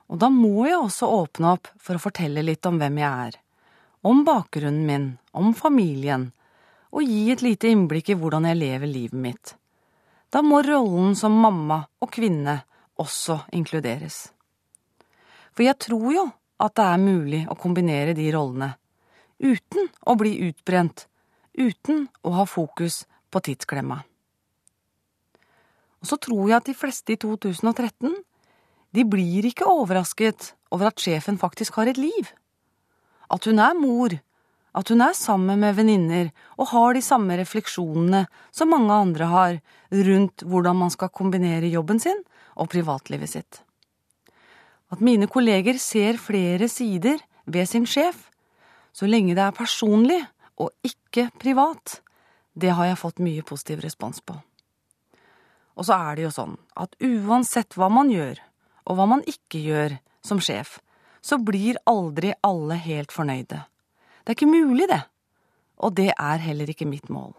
Og 0.07 0.19
da 0.21 0.29
må 0.31 0.67
jeg 0.67 0.77
også 0.77 1.07
åpne 1.09 1.55
opp 1.55 1.69
for 1.81 1.97
å 1.97 2.03
fortelle 2.03 2.43
litt 2.45 2.65
om 2.67 2.77
hvem 2.79 2.99
jeg 3.01 3.27
er, 3.27 3.39
om 4.01 4.23
bakgrunnen 4.25 4.85
min, 4.85 5.07
om 5.31 5.53
familien, 5.53 6.31
og 6.91 7.03
gi 7.03 7.31
et 7.31 7.43
lite 7.43 7.69
innblikk 7.71 8.11
i 8.13 8.17
hvordan 8.17 8.47
jeg 8.49 8.59
lever 8.59 8.89
livet 8.89 9.21
mitt. 9.21 9.53
Da 10.31 10.41
må 10.43 10.61
rollen 10.65 11.15
som 11.15 11.35
mamma 11.39 11.83
og 12.03 12.11
kvinne 12.11 12.59
også 12.99 13.41
inkluderes. 13.55 14.27
For 15.55 15.65
jeg 15.65 15.79
tror 15.81 16.09
jo 16.13 16.25
at 16.61 16.75
det 16.77 16.85
er 16.85 17.01
mulig 17.01 17.43
å 17.49 17.57
kombinere 17.59 18.15
de 18.17 18.27
rollene, 18.33 18.73
uten 19.39 19.89
å 20.05 20.15
bli 20.17 20.33
utbrent, 20.49 21.05
uten 21.57 22.07
å 22.25 22.33
ha 22.39 22.45
fokus 22.49 23.03
på 23.33 23.41
tidsklemma. 23.45 24.01
Og 26.01 26.09
så 26.09 26.17
tror 26.21 26.49
jeg 26.49 26.57
at 26.57 26.69
de 26.69 26.75
fleste 26.77 27.13
i 27.13 27.19
2013, 27.21 28.13
de 28.93 29.03
blir 29.05 29.45
ikke 29.49 29.67
overrasket 29.69 30.53
over 30.73 30.89
at 30.89 31.01
sjefen 31.01 31.39
faktisk 31.41 31.79
har 31.79 31.89
et 31.89 31.99
liv. 32.01 32.29
At 33.33 33.45
hun 33.49 33.59
er 33.59 33.75
mor, 33.77 34.13
at 34.77 34.89
hun 34.93 35.01
er 35.01 35.15
sammen 35.17 35.59
med 35.59 35.75
venninner 35.77 36.31
og 36.57 36.69
har 36.71 36.95
de 36.95 37.01
samme 37.01 37.37
refleksjonene 37.39 38.25
som 38.53 38.71
mange 38.71 38.93
andre 38.93 39.29
har 39.31 39.59
rundt 40.09 40.43
hvordan 40.45 40.77
man 40.83 40.93
skal 40.93 41.09
kombinere 41.09 41.71
jobben 41.71 41.99
sin 41.99 42.19
og 42.55 42.69
privatlivet 42.73 43.31
sitt. 43.31 43.61
At 44.93 45.01
mine 45.03 45.27
kolleger 45.27 45.79
ser 45.81 46.19
flere 46.21 46.69
sider 46.71 47.19
ved 47.45 47.67
sin 47.67 47.87
sjef, 47.89 48.29
så 48.93 49.07
lenge 49.09 49.35
det 49.35 49.43
er 49.43 49.55
personlig 49.55 50.21
og 50.57 50.71
ikke 50.85 51.29
privat, 51.39 52.01
det 52.57 52.73
har 52.73 52.89
jeg 52.89 53.01
fått 53.01 53.21
mye 53.21 53.43
positiv 53.45 53.83
respons 53.83 54.21
på. 54.21 54.37
Og 55.77 55.85
så 55.85 55.97
er 56.09 56.17
det 56.17 56.25
jo 56.25 56.33
sånn 56.33 56.55
at 56.79 56.95
uansett 57.03 57.77
hva 57.77 57.89
man 57.93 58.09
gjør, 58.09 58.39
og 58.89 58.97
hva 58.97 59.05
man 59.09 59.21
ikke 59.29 59.61
gjør 59.61 59.97
som 60.25 60.41
sjef, 60.41 60.79
så 61.27 61.37
blir 61.43 61.79
aldri 61.83 62.31
alle 62.47 62.77
helt 62.79 63.11
fornøyde. 63.11 63.59
Det 64.23 64.31
er 64.31 64.37
ikke 64.37 64.47
mulig, 64.47 64.87
det. 64.87 65.01
Og 65.83 65.93
det 65.97 66.13
er 66.13 66.43
heller 66.43 66.71
ikke 66.71 66.87
mitt 66.87 67.09
mål. 67.11 67.33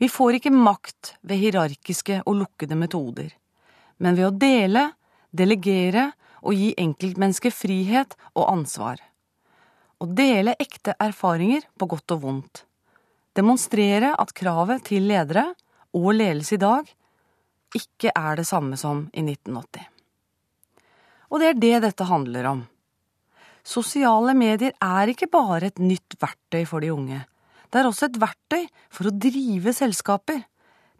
Vi 0.00 0.08
får 0.12 0.38
ikke 0.38 0.52
makt 0.52 1.14
ved 1.24 1.40
hierarkiske 1.40 2.22
og 2.24 2.38
lukkede 2.42 2.76
metoder, 2.76 3.30
men 3.96 4.16
ved 4.16 4.28
å 4.28 4.34
dele, 4.36 4.90
delegere 5.32 6.10
og 6.42 6.56
gi 6.56 6.72
enkeltmennesket 6.80 7.56
frihet 7.56 8.16
og 8.34 8.44
ansvar. 8.50 9.00
Å 9.96 10.08
dele 10.08 10.56
ekte 10.60 10.96
erfaringer 11.00 11.64
på 11.78 11.88
godt 11.92 12.16
og 12.16 12.22
vondt. 12.24 12.62
Demonstrere 13.36 14.14
at 14.16 14.32
kravet 14.36 14.84
til 14.88 15.08
ledere 15.08 15.48
og 15.96 16.12
ledelse 16.16 16.56
i 16.56 16.60
dag 16.60 16.88
ikke 17.76 18.12
er 18.12 18.40
det 18.40 18.48
samme 18.48 18.76
som 18.80 19.06
i 19.12 19.24
1980. 19.24 19.95
Og 21.30 21.42
det 21.42 21.52
er 21.52 21.62
det 21.62 21.76
dette 21.88 22.08
handler 22.08 22.50
om. 22.52 22.66
Sosiale 23.66 24.34
medier 24.38 24.76
er 24.82 25.10
ikke 25.10 25.30
bare 25.30 25.72
et 25.72 25.80
nytt 25.82 26.14
verktøy 26.22 26.62
for 26.68 26.84
de 26.84 26.92
unge 26.94 27.24
det 27.76 27.82
er 27.82 27.88
også 27.88 28.08
et 28.08 28.18
verktøy 28.22 28.62
for 28.92 29.08
å 29.08 29.14
drive 29.20 29.74
selskaper, 29.76 30.42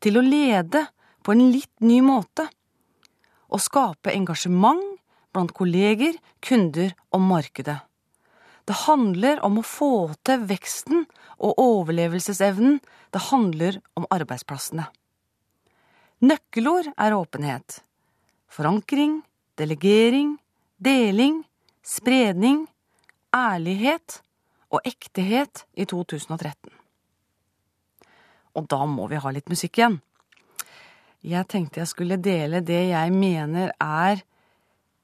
til 0.03 0.19
å 0.19 0.25
lede 0.25 0.83
på 1.25 1.33
en 1.33 1.47
litt 1.49 1.73
ny 1.81 2.03
måte, 2.05 2.45
og 3.49 3.63
skape 3.63 4.13
engasjement 4.13 4.83
blant 5.33 5.55
kolleger, 5.57 6.17
kunder 6.45 6.93
og 7.15 7.23
markedet. 7.25 7.79
Det 8.67 8.77
handler 8.83 9.41
om 9.47 9.61
å 9.61 9.65
få 9.65 10.11
til 10.27 10.43
veksten 10.51 11.05
og 11.39 11.61
overlevelsesevnen, 11.63 12.81
det 13.15 13.25
handler 13.31 13.79
om 13.97 14.09
arbeidsplassene. 14.13 14.89
Nøkkelord 16.27 16.91
er 16.93 17.15
åpenhet, 17.15 17.81
forankring, 18.51 19.21
delegering, 19.59 20.37
deling, 20.79 21.43
spredning, 21.85 22.67
ærlighet 23.35 24.21
og 24.73 24.83
ektehet 24.85 25.65
i 25.75 25.85
2013. 25.85 26.73
Og 28.57 28.69
da 28.73 28.85
må 28.89 29.07
vi 29.11 29.21
ha 29.21 29.33
litt 29.33 29.51
musikk 29.53 29.79
igjen. 29.79 30.01
Jeg 31.27 31.49
tenkte 31.51 31.83
jeg 31.83 31.91
skulle 31.91 32.21
dele 32.23 32.63
det 32.65 32.89
jeg 32.93 33.13
mener 33.13 33.73
er 33.83 34.23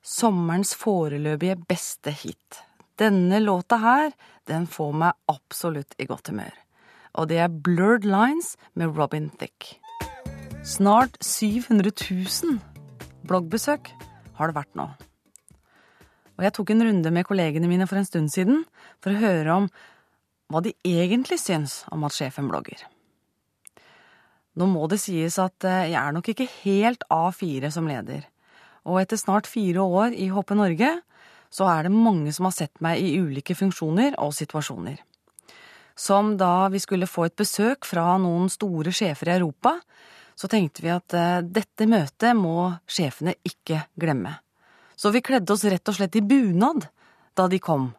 sommerens 0.02 0.74
foreløpige 0.78 1.58
beste 1.68 2.12
hit. 2.14 2.62
Denne 2.98 3.40
låta 3.42 3.78
her, 3.82 4.12
den 4.46 4.66
får 4.70 4.92
meg 4.92 5.18
absolutt 5.30 5.96
i 5.98 6.06
godt 6.06 6.30
humør. 6.30 6.52
Og 7.18 7.28
det 7.28 7.40
er 7.44 7.52
Blurred 7.52 8.06
Lines 8.08 8.56
med 8.74 8.96
Robin 8.96 9.30
Thicke. 9.38 9.78
Snart 10.64 11.18
700 11.24 11.90
000 11.90 12.60
bloggbesøk 13.26 13.90
har 14.38 14.50
det 14.50 14.56
vært 14.56 14.78
nå. 14.78 14.88
Og 16.38 16.46
jeg 16.46 16.54
tok 16.56 16.72
en 16.72 16.86
runde 16.88 17.12
med 17.14 17.26
kollegene 17.28 17.68
mine 17.70 17.86
for 17.88 18.00
en 18.00 18.08
stund 18.08 18.32
siden 18.32 18.64
for 19.02 19.12
å 19.12 19.20
høre 19.20 19.58
om 19.62 19.68
hva 20.52 20.62
de 20.64 20.74
egentlig 20.84 21.38
syns 21.40 21.82
om 21.92 22.04
at 22.08 22.16
sjefen 22.16 22.48
blogger. 22.50 22.80
Nå 24.58 24.68
må 24.68 24.84
det 24.90 25.00
sies 25.00 25.38
at 25.40 25.64
eh, 25.64 25.92
jeg 25.94 26.00
er 26.00 26.12
nok 26.12 26.28
ikke 26.28 26.48
helt 26.64 27.06
A4 27.12 27.70
som 27.72 27.88
leder, 27.88 28.26
og 28.84 29.00
etter 29.00 29.20
snart 29.20 29.48
fire 29.48 29.84
år 29.84 30.16
i 30.18 30.28
Hoppe 30.32 30.56
Norge, 30.58 30.90
så 31.52 31.68
er 31.68 31.86
det 31.86 31.94
mange 31.94 32.32
som 32.34 32.48
har 32.48 32.56
sett 32.56 32.82
meg 32.84 33.00
i 33.00 33.14
ulike 33.20 33.56
funksjoner 33.56 34.16
og 34.20 34.34
situasjoner. 34.36 34.98
Som 35.96 36.34
da 36.40 36.68
vi 36.72 36.80
skulle 36.80 37.08
få 37.08 37.28
et 37.28 37.36
besøk 37.36 37.86
fra 37.88 38.16
noen 38.20 38.48
store 38.52 38.92
sjefer 38.96 39.28
i 39.28 39.36
Europa, 39.36 39.76
så 40.34 40.48
tenkte 40.48 40.84
vi 40.84 40.92
at 40.92 41.14
eh, 41.16 41.40
dette 41.42 41.88
møtet 41.88 42.36
må 42.38 42.72
sjefene 42.86 43.34
ikke 43.46 43.84
glemme. 43.98 44.34
Så 44.96 45.10
vi 45.10 45.22
kledde 45.24 45.52
oss 45.54 45.64
rett 45.64 45.88
og 45.88 45.96
slett 45.96 46.16
i 46.16 46.24
bunad 46.24 46.86
da 47.36 47.48
de 47.48 47.58
kom, 47.62 47.90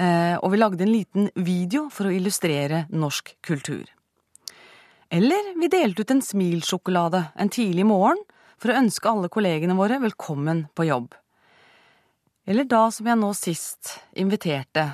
eh, 0.00 0.36
og 0.40 0.50
vi 0.52 0.60
lagde 0.60 0.84
en 0.86 0.92
liten 0.92 1.30
video 1.34 1.88
for 1.92 2.08
å 2.08 2.14
illustrere 2.14 2.86
norsk 2.90 3.36
kultur. 3.44 3.84
Eller 5.10 5.54
vi 5.58 5.68
delte 5.70 6.04
ut 6.04 6.14
en 6.14 6.22
smilsjokolade 6.22 7.24
en 7.34 7.50
tidlig 7.50 7.86
morgen 7.86 8.22
for 8.60 8.70
å 8.70 8.78
ønske 8.78 9.10
alle 9.10 9.30
kollegene 9.32 9.74
våre 9.78 9.98
velkommen 10.02 10.68
på 10.76 10.86
jobb. 10.86 11.14
Eller 12.46 12.66
da 12.66 12.86
som 12.94 13.06
jeg 13.06 13.18
nå 13.18 13.30
sist 13.36 13.96
inviterte 14.18 14.86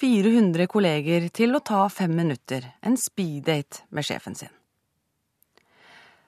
400 0.00 0.66
kolleger 0.70 1.28
til 1.32 1.54
å 1.54 1.62
ta 1.62 1.84
fem 1.92 2.16
minutter, 2.16 2.66
en 2.82 2.96
speeddate 2.98 3.84
med 3.94 4.06
sjefen 4.06 4.34
sin. 4.34 4.52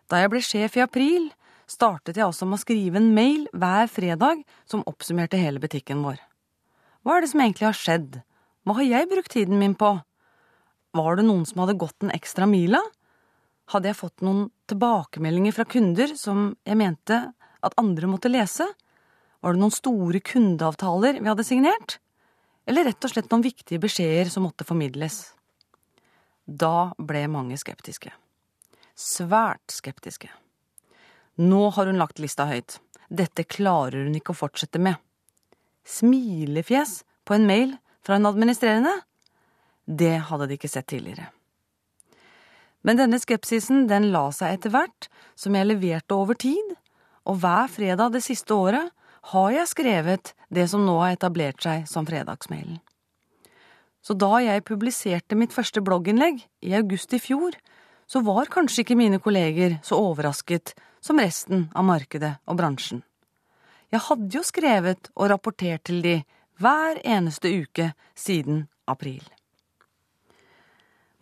Da 0.06 0.20
jeg 0.22 0.30
ble 0.32 0.42
sjef 0.44 0.76
i 0.78 0.84
april, 0.84 1.30
startet 1.66 2.18
jeg 2.18 2.26
også 2.26 2.46
med 2.46 2.60
å 2.60 2.62
skrive 2.62 3.00
en 3.00 3.12
mail 3.14 3.46
hver 3.56 3.90
fredag 3.90 4.44
som 4.68 4.84
oppsummerte 4.86 5.40
hele 5.40 5.62
butikken 5.62 6.04
vår. 6.06 6.20
Hva 7.02 7.16
er 7.16 7.24
det 7.24 7.30
som 7.32 7.42
egentlig 7.42 7.66
har 7.66 7.78
skjedd? 7.78 8.20
Hva 8.66 8.78
har 8.78 8.86
jeg 8.86 9.10
brukt 9.10 9.34
tiden 9.34 9.58
min 9.58 9.74
på? 9.78 9.92
Var 10.96 11.18
det 11.18 11.26
noen 11.26 11.44
som 11.46 11.62
hadde 11.62 11.78
gått 11.78 11.98
den 12.02 12.14
ekstra 12.14 12.46
mila? 12.50 12.80
Hadde 13.74 13.90
jeg 13.90 13.98
fått 13.98 14.22
noen 14.22 14.46
tilbakemeldinger 14.70 15.54
fra 15.54 15.66
kunder 15.66 16.14
som 16.18 16.52
jeg 16.66 16.78
mente 16.78 17.20
at 17.66 17.78
andre 17.82 18.10
måtte 18.10 18.30
lese? 18.30 18.66
Var 19.42 19.54
det 19.54 19.62
noen 19.62 19.74
store 19.74 20.22
kundeavtaler 20.22 21.18
vi 21.18 21.30
hadde 21.30 21.46
signert? 21.46 21.98
Eller 22.66 22.88
rett 22.88 23.06
og 23.06 23.12
slett 23.12 23.30
noen 23.30 23.46
viktige 23.46 23.82
beskjeder 23.82 24.30
som 24.30 24.46
måtte 24.46 24.66
formidles? 24.66 25.20
Da 26.46 26.92
ble 26.98 27.26
mange 27.30 27.58
skeptiske. 27.58 28.14
Svært 28.96 29.74
skeptiske. 29.76 30.30
Nå 31.36 31.68
har 31.76 31.90
hun 31.90 32.00
lagt 32.00 32.20
lista 32.22 32.46
høyt. 32.48 32.78
Dette 33.12 33.44
klarer 33.44 34.06
hun 34.06 34.16
ikke 34.16 34.32
å 34.32 34.38
fortsette 34.38 34.80
med. 34.80 34.96
Smilefjes 35.84 37.02
på 37.28 37.36
en 37.36 37.44
mail 37.46 37.76
fra 38.06 38.16
en 38.16 38.28
administrerende? 38.30 38.94
Det 39.84 40.14
hadde 40.30 40.48
de 40.48 40.56
ikke 40.56 40.72
sett 40.72 40.88
tidligere. 40.90 41.28
Men 42.86 42.96
denne 42.96 43.20
skepsisen 43.20 43.84
den 43.90 44.08
la 44.14 44.30
seg 44.34 44.56
etter 44.56 44.72
hvert 44.72 45.10
som 45.36 45.54
jeg 45.58 45.68
leverte 45.68 46.16
over 46.16 46.38
tid, 46.38 46.74
og 47.28 47.42
hver 47.42 47.68
fredag 47.68 48.16
det 48.16 48.24
siste 48.24 48.54
året 48.56 48.90
har 49.34 49.52
jeg 49.52 49.72
skrevet 49.74 50.32
det 50.48 50.68
som 50.70 50.84
nå 50.86 50.96
har 51.02 51.18
etablert 51.18 51.60
seg 51.62 51.84
som 51.90 52.06
fredagsmailen. 52.08 52.78
Så 54.06 54.14
da 54.14 54.38
jeg 54.38 54.64
publiserte 54.64 55.36
mitt 55.36 55.52
første 55.52 55.82
blogginnlegg 55.82 56.44
i 56.62 56.76
august 56.78 57.12
i 57.12 57.20
fjor, 57.20 57.58
så 58.06 58.22
var 58.22 58.50
kanskje 58.50 58.84
ikke 58.84 58.98
mine 58.98 59.18
kolleger 59.22 59.78
så 59.84 59.98
overrasket 59.98 60.74
som 61.02 61.20
resten 61.20 61.66
av 61.74 61.86
markedet 61.86 62.36
og 62.46 62.58
bransjen. 62.58 63.02
Jeg 63.90 64.02
hadde 64.08 64.34
jo 64.34 64.42
skrevet 64.46 65.10
og 65.14 65.30
rapportert 65.30 65.86
til 65.86 66.02
de 66.02 66.16
hver 66.62 66.98
eneste 67.04 67.50
uke 67.62 67.92
siden 68.18 68.64
april. 68.88 69.22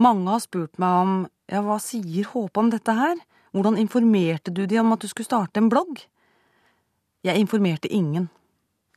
Mange 0.01 0.31
har 0.31 0.43
spurt 0.43 0.79
meg 0.83 1.01
om 1.03 1.13
ja, 1.51 1.61
hva 1.65 1.77
sier 1.83 2.31
Håpe 2.33 2.61
om 2.61 2.71
dette 2.73 2.95
her, 2.97 3.19
hvordan 3.55 3.79
informerte 3.79 4.51
du 4.51 4.65
de 4.67 4.81
om 4.81 4.95
at 4.95 5.05
du 5.05 5.09
skulle 5.11 5.29
starte 5.29 5.61
en 5.61 5.69
blogg? 5.73 6.01
Jeg 7.25 7.41
informerte 7.41 7.89
ingen, 7.89 8.29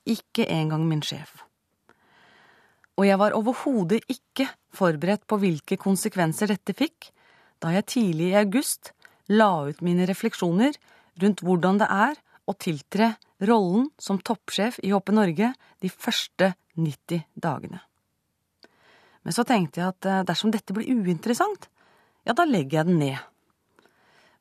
ikke 0.07 0.47
engang 0.51 0.87
min 0.87 1.03
sjef. 1.05 1.43
Og 2.97 3.05
jeg 3.05 3.19
var 3.21 3.35
overhodet 3.37 4.01
ikke 4.09 4.47
forberedt 4.73 5.27
på 5.29 5.37
hvilke 5.39 5.77
konsekvenser 5.79 6.49
dette 6.49 6.73
fikk 6.75 7.11
da 7.63 7.73
jeg 7.75 7.89
tidlig 7.93 8.31
i 8.31 8.39
august 8.39 8.93
la 9.27 9.67
ut 9.67 9.81
mine 9.85 10.07
refleksjoner 10.07 10.77
rundt 11.21 11.43
hvordan 11.43 11.81
det 11.81 11.89
er 11.91 12.19
å 12.47 12.55
tiltre 12.55 13.15
rollen 13.43 13.89
som 13.99 14.21
toppsjef 14.23 14.79
i 14.83 14.93
Hoppe 14.93 15.15
Norge 15.15 15.51
de 15.83 15.91
første 15.91 16.53
90 16.77 17.25
dagene. 17.35 17.81
Men 19.27 19.35
så 19.35 19.43
tenkte 19.43 19.81
jeg 19.81 19.91
at 19.91 20.07
eh, 20.07 20.23
dersom 20.27 20.53
dette 20.53 20.73
blir 20.75 20.87
uinteressant, 20.87 21.67
ja, 22.23 22.35
da 22.35 22.45
legger 22.47 22.79
jeg 22.79 22.89
den 22.89 23.01
ned. 23.01 23.17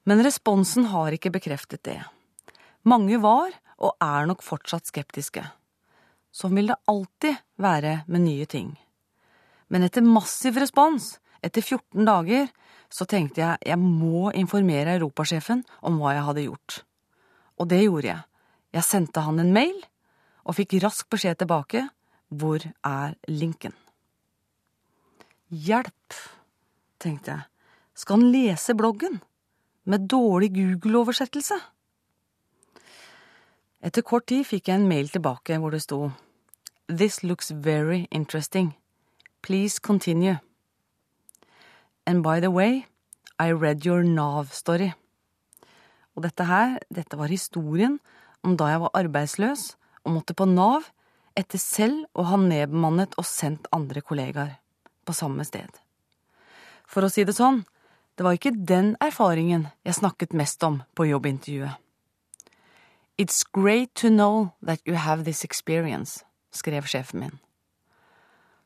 Men 0.07 0.23
responsen 0.23 0.87
har 0.93 1.15
ikke 1.15 1.33
bekreftet 1.35 1.83
det. 1.89 1.99
Mange 2.87 3.19
var, 3.19 3.51
og 3.83 3.99
er 4.03 4.29
nok 4.31 4.45
fortsatt 4.47 4.87
skeptiske. 4.89 5.43
Sånn 6.31 6.55
vil 6.57 6.71
det 6.71 6.79
alltid 6.91 7.41
være 7.63 8.03
med 8.07 8.25
nye 8.29 8.47
ting. 8.49 8.71
Men 9.73 9.83
etter 9.87 10.07
massiv 10.07 10.61
respons, 10.61 11.17
etter 11.43 11.65
14 11.65 12.07
dager, 12.07 12.47
så 12.91 13.07
tenkte 13.09 13.43
jeg 13.43 13.71
jeg 13.73 13.79
må 13.81 14.31
informere 14.35 14.97
europasjefen 14.97 15.65
om 15.83 15.99
hva 16.01 16.15
jeg 16.17 16.27
hadde 16.29 16.47
gjort. 16.47 16.79
Og 17.57 17.69
det 17.71 17.83
gjorde 17.85 18.11
jeg. 18.11 18.23
Jeg 18.77 18.85
sendte 18.85 19.25
han 19.25 19.41
en 19.41 19.53
mail, 19.55 19.77
og 20.47 20.59
fikk 20.59 20.77
rask 20.85 21.09
beskjed 21.11 21.41
tilbake. 21.41 21.89
Hvor 22.29 22.63
er 22.85 23.15
linken? 23.31 23.73
Hjelp, 25.51 26.17
tenkte 26.99 27.31
jeg. 27.31 27.47
Skal 27.95 28.19
han 28.19 28.33
lese 28.35 28.75
bloggen? 28.75 29.21
Med 29.87 30.09
dårlig 30.11 30.51
Google-oversettelse? 30.55 31.59
Etter 33.87 34.03
kort 34.03 34.27
tid 34.27 34.43
fikk 34.49 34.69
jeg 34.69 34.81
en 34.81 34.89
mail 34.91 35.09
tilbake 35.13 35.59
hvor 35.63 35.71
det 35.71 35.85
sto 35.85 36.11
This 36.89 37.23
looks 37.23 37.51
very 37.51 38.07
interesting. 38.11 38.75
Please 39.43 39.79
continue. 39.79 40.39
And 42.07 42.23
by 42.23 42.41
the 42.41 42.51
way, 42.51 42.87
I 43.39 43.51
read 43.51 43.85
your 43.85 44.05
Nav-story. 44.05 44.93
Og 46.17 46.23
dette 46.25 46.47
her, 46.49 46.79
dette 46.89 47.19
var 47.19 47.29
historien 47.29 47.99
om 48.47 48.55
da 48.57 48.71
jeg 48.71 48.83
var 48.85 48.95
arbeidsløs 48.97 49.65
og 50.07 50.15
måtte 50.15 50.37
på 50.39 50.47
Nav 50.49 50.87
etter 51.37 51.61
selv 51.61 52.07
å 52.17 52.25
ha 52.31 52.39
nedbemannet 52.41 53.19
og 53.21 53.27
sendt 53.29 53.69
andre 53.75 54.01
kollegaer 54.01 54.55
på 55.05 55.15
samme 55.15 55.45
sted. 55.45 55.69
For 56.87 57.05
å 57.05 57.11
si 57.13 57.27
det 57.27 57.37
sånn, 57.37 57.65
det 58.17 58.25
var 58.25 58.39
ikke 58.39 58.55
den 58.55 58.95
erfaringen 59.03 59.67
jeg 59.85 59.99
snakket 59.99 60.33
mest 60.33 60.63
om 60.65 60.81
på 60.97 61.09
jobbintervjuet. 61.11 61.77
It's 63.19 63.43
great 63.45 63.95
to 63.97 64.09
know 64.09 64.53
that 64.63 64.81
you 64.85 64.95
have 64.95 65.25
this 65.25 65.45
experience, 65.45 66.23
skrev 66.53 66.87
sjefen 66.89 67.21
min. 67.21 67.39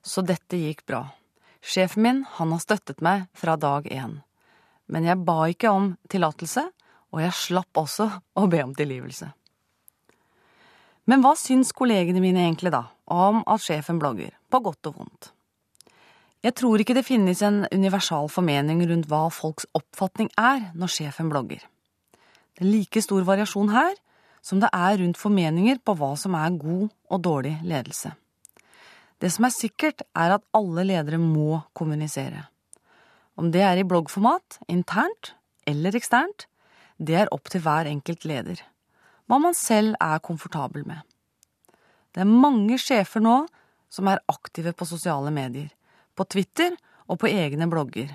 Så 0.02 0.22
dette 0.26 0.58
gikk 0.58 0.84
bra. 0.86 1.04
Sjefen 1.60 2.02
min, 2.02 2.22
han 2.38 2.52
har 2.54 2.62
støttet 2.62 3.02
meg 3.04 3.26
fra 3.36 3.56
dag 3.60 3.86
én. 3.92 4.20
Men 4.90 5.06
jeg 5.06 5.22
ba 5.24 5.44
ikke 5.52 5.70
om 5.70 5.92
tillatelse, 6.10 6.64
og 7.10 7.20
jeg 7.22 7.36
slapp 7.36 7.78
også 7.78 8.08
å 8.38 8.46
be 8.50 8.62
om 8.64 8.72
tilgivelse. 8.74 9.28
Men 11.10 11.24
hva 11.24 11.34
syns 11.38 11.72
kollegene 11.74 12.22
mine 12.22 12.42
egentlig 12.44 12.72
da, 12.74 12.84
om 13.10 13.42
at 13.50 13.62
sjefen 13.64 13.98
blogger, 13.98 14.32
på 14.50 14.60
godt 14.62 14.90
og 14.90 15.00
vondt? 15.00 15.30
Jeg 16.40 16.56
tror 16.56 16.80
ikke 16.80 16.96
det 16.96 17.04
finnes 17.04 17.42
en 17.44 17.66
universal 17.68 18.30
formening 18.32 18.80
rundt 18.88 19.10
hva 19.10 19.26
folks 19.34 19.66
oppfatning 19.76 20.30
er 20.40 20.70
når 20.72 20.94
sjefen 20.94 21.28
blogger. 21.28 21.60
Det 22.56 22.64
er 22.64 22.70
like 22.70 23.02
stor 23.04 23.26
variasjon 23.28 23.74
her 23.74 23.92
som 24.40 24.62
det 24.62 24.70
er 24.72 24.96
rundt 25.02 25.20
formeninger 25.20 25.82
på 25.84 25.94
hva 26.00 26.14
som 26.16 26.38
er 26.38 26.56
god 26.56 26.88
og 26.88 27.22
dårlig 27.26 27.58
ledelse. 27.60 28.14
Det 29.20 29.28
som 29.32 29.44
er 29.44 29.52
sikkert, 29.52 30.02
er 30.16 30.36
at 30.38 30.46
alle 30.56 30.86
ledere 30.88 31.20
må 31.20 31.60
kommunisere. 31.76 32.46
Om 33.36 33.50
det 33.52 33.62
er 33.64 33.80
i 33.80 33.86
bloggformat, 33.88 34.58
internt 34.68 35.34
eller 35.68 35.96
eksternt, 35.96 36.46
det 37.00 37.16
er 37.16 37.32
opp 37.32 37.48
til 37.52 37.62
hver 37.64 37.88
enkelt 37.88 38.24
leder. 38.28 38.60
Hva 39.28 39.38
man 39.40 39.56
selv 39.56 39.96
er 40.00 40.22
komfortabel 40.24 40.86
med. 40.88 41.00
Det 42.10 42.24
er 42.24 42.28
mange 42.28 42.78
sjefer 42.80 43.22
nå 43.22 43.44
som 43.92 44.08
er 44.10 44.22
aktive 44.30 44.72
på 44.76 44.88
sosiale 44.88 45.30
medier, 45.34 45.68
på 46.16 46.26
Twitter 46.26 46.74
og 47.06 47.20
på 47.22 47.30
egne 47.30 47.68
blogger. 47.70 48.10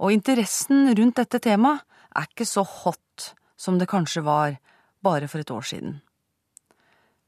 Og 0.00 0.14
interessen 0.14 0.88
rundt 0.96 1.18
dette 1.20 1.42
temaet 1.44 1.84
er 2.16 2.26
ikke 2.30 2.48
så 2.48 2.64
hot 2.66 3.32
som 3.60 3.78
det 3.78 3.90
kanskje 3.90 4.24
var 4.24 4.56
bare 5.04 5.28
for 5.28 5.42
et 5.42 5.52
år 5.52 5.66
siden. 5.66 6.00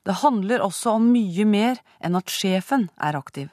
Det 0.03 0.19
handler 0.23 0.65
også 0.65 0.97
om 0.99 1.11
mye 1.15 1.45
mer 1.47 1.79
enn 2.03 2.19
at 2.19 2.31
sjefen 2.31 2.88
er 2.99 3.19
aktiv. 3.19 3.51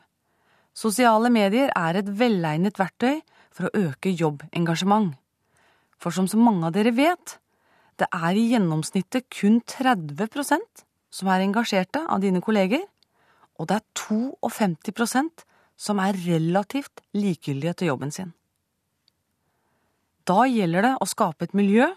Sosiale 0.74 1.30
medier 1.34 1.70
er 1.78 2.00
et 2.00 2.10
velegnet 2.20 2.80
verktøy 2.80 3.20
for 3.54 3.68
å 3.68 3.90
øke 3.90 4.14
jobbengasjement. 4.14 5.14
For 6.00 6.16
som 6.16 6.30
så 6.32 6.40
mange 6.40 6.70
av 6.70 6.74
dere 6.78 6.94
vet, 6.96 7.36
det 8.00 8.08
er 8.16 8.38
i 8.38 8.48
gjennomsnittet 8.54 9.28
kun 9.34 9.60
30% 9.68 10.86
som 11.12 11.30
er 11.30 11.44
engasjerte 11.44 12.06
av 12.08 12.24
dine 12.24 12.42
kolleger, 12.42 12.86
og 13.60 13.68
det 13.68 13.82
er 13.82 13.88
52% 14.00 15.44
som 15.80 16.00
er 16.00 16.18
relativt 16.24 17.04
likegyldige 17.16 17.76
til 17.80 17.92
jobben 17.92 18.14
sin. 18.16 18.32
Da 20.24 20.46
gjelder 20.48 20.86
det 20.86 20.96
å 21.02 21.08
skape 21.10 21.48
et 21.48 21.58
miljø 21.58 21.90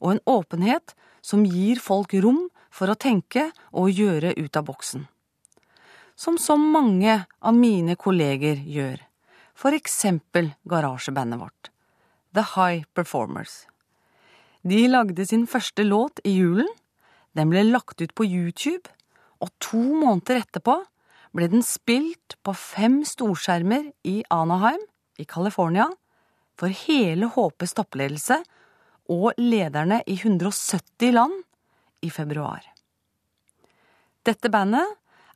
og 0.00 0.14
en 0.14 0.22
åpenhet 0.28 0.94
som 1.24 1.44
gir 1.46 1.80
folk 1.80 2.12
rom 2.24 2.48
for 2.70 2.90
å 2.90 2.98
tenke 2.98 3.50
og 3.76 3.90
gjøre 3.90 4.34
ut 4.38 4.56
av 4.56 4.66
boksen. 4.70 5.06
Som 6.14 6.38
så 6.38 6.56
mange 6.60 7.24
av 7.40 7.56
mine 7.56 7.96
kolleger 7.96 8.60
gjør, 8.64 9.00
for 9.56 9.76
eksempel 9.76 10.52
garasjebandet 10.68 11.40
vårt, 11.40 11.70
The 12.36 12.44
High 12.54 12.86
Performers. 12.94 13.64
De 14.62 14.84
lagde 14.88 15.24
sin 15.26 15.46
første 15.48 15.84
låt 15.84 16.20
i 16.24 16.36
julen, 16.36 16.68
den 17.32 17.50
ble 17.52 17.64
lagt 17.68 18.02
ut 18.02 18.14
på 18.14 18.26
YouTube, 18.26 18.90
og 19.40 19.52
to 19.62 19.80
måneder 19.80 20.42
etterpå 20.42 20.76
ble 21.36 21.48
den 21.48 21.64
spilt 21.64 22.36
på 22.44 22.54
fem 22.56 23.00
storskjermer 23.06 23.90
i 24.04 24.20
Anaheim 24.34 24.82
i 25.20 25.24
California 25.24 25.86
for 26.60 26.72
hele 26.84 27.30
HPs 27.32 27.76
toppledelse 27.78 28.40
og 29.10 29.38
lederne 29.40 30.02
i 30.06 30.18
170 30.18 31.14
land 31.16 31.38
i 32.02 32.10
februar. 32.10 32.64
Dette 34.26 34.50
bandet 34.52 34.86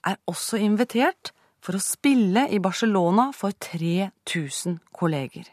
er 0.04 0.20
også 0.28 0.60
invitert 0.60 1.32
for 1.64 1.78
å 1.78 1.82
spille 1.82 2.44
i 2.52 2.60
Barcelona 2.60 3.30
for 3.36 3.56
3000 3.56 4.80
kolleger. 4.92 5.46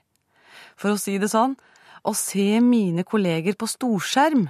For 0.75 0.93
å 0.93 0.99
si 0.99 1.15
det 1.21 1.31
sånn, 1.31 1.55
å 2.03 2.13
se 2.17 2.59
mine 2.65 3.05
kolleger 3.07 3.55
på 3.55 3.69
storskjerm 3.69 4.47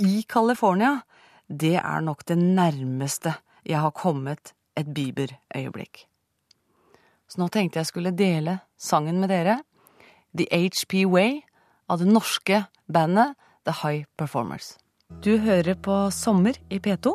i 0.00 0.22
California, 0.28 1.00
det 1.46 1.76
er 1.80 2.04
nok 2.04 2.24
det 2.28 2.38
nærmeste 2.40 3.34
jeg 3.66 3.82
har 3.82 3.94
kommet 3.96 4.54
et 4.76 4.88
Bieber-øyeblikk. 4.94 6.06
Så 7.26 7.42
nå 7.42 7.50
tenkte 7.50 7.80
jeg 7.80 7.90
skulle 7.90 8.14
dele 8.14 8.60
sangen 8.78 9.18
med 9.20 9.32
dere, 9.34 9.60
The 10.36 10.46
HP 10.52 11.06
Way 11.10 11.40
av 11.90 12.00
det 12.02 12.08
norske 12.10 12.64
bandet 12.86 13.34
The 13.66 13.74
High 13.82 14.06
Performers. 14.16 14.76
Du 15.26 15.32
hører 15.42 15.74
på 15.82 15.94
Sommer 16.14 16.54
i 16.70 16.76
P2. 16.78 17.10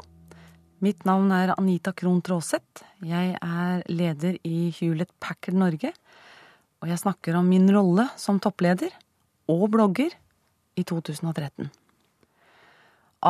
Mitt 0.83 1.05
navn 1.07 1.29
er 1.31 1.53
Anita 1.53 1.93
Krohn 1.95 2.17
Traaseth. 2.19 2.81
Jeg 3.07 3.37
er 3.37 3.85
leder 3.87 4.35
i 4.43 4.67
Hewlett 4.75 5.13
Packard 5.23 5.55
Norge. 5.55 5.93
Og 6.83 6.91
jeg 6.91 6.99
snakker 6.99 7.39
om 7.39 7.47
min 7.47 7.71
rolle 7.71 8.09
som 8.19 8.41
toppleder 8.43 8.91
og 9.47 9.63
blogger 9.71 10.11
i 10.75 10.83
2013. 10.83 11.71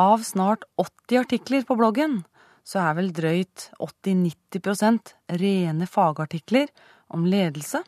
Av 0.02 0.26
snart 0.26 0.66
80 0.74 1.22
artikler 1.22 1.62
på 1.68 1.78
bloggen 1.78 2.24
så 2.66 2.82
er 2.82 2.98
vel 2.98 3.14
drøyt 3.14 3.70
80-90% 3.78 5.16
rene 5.46 5.90
fagartikler 5.90 6.70
om 7.14 7.30
ledelse, 7.30 7.86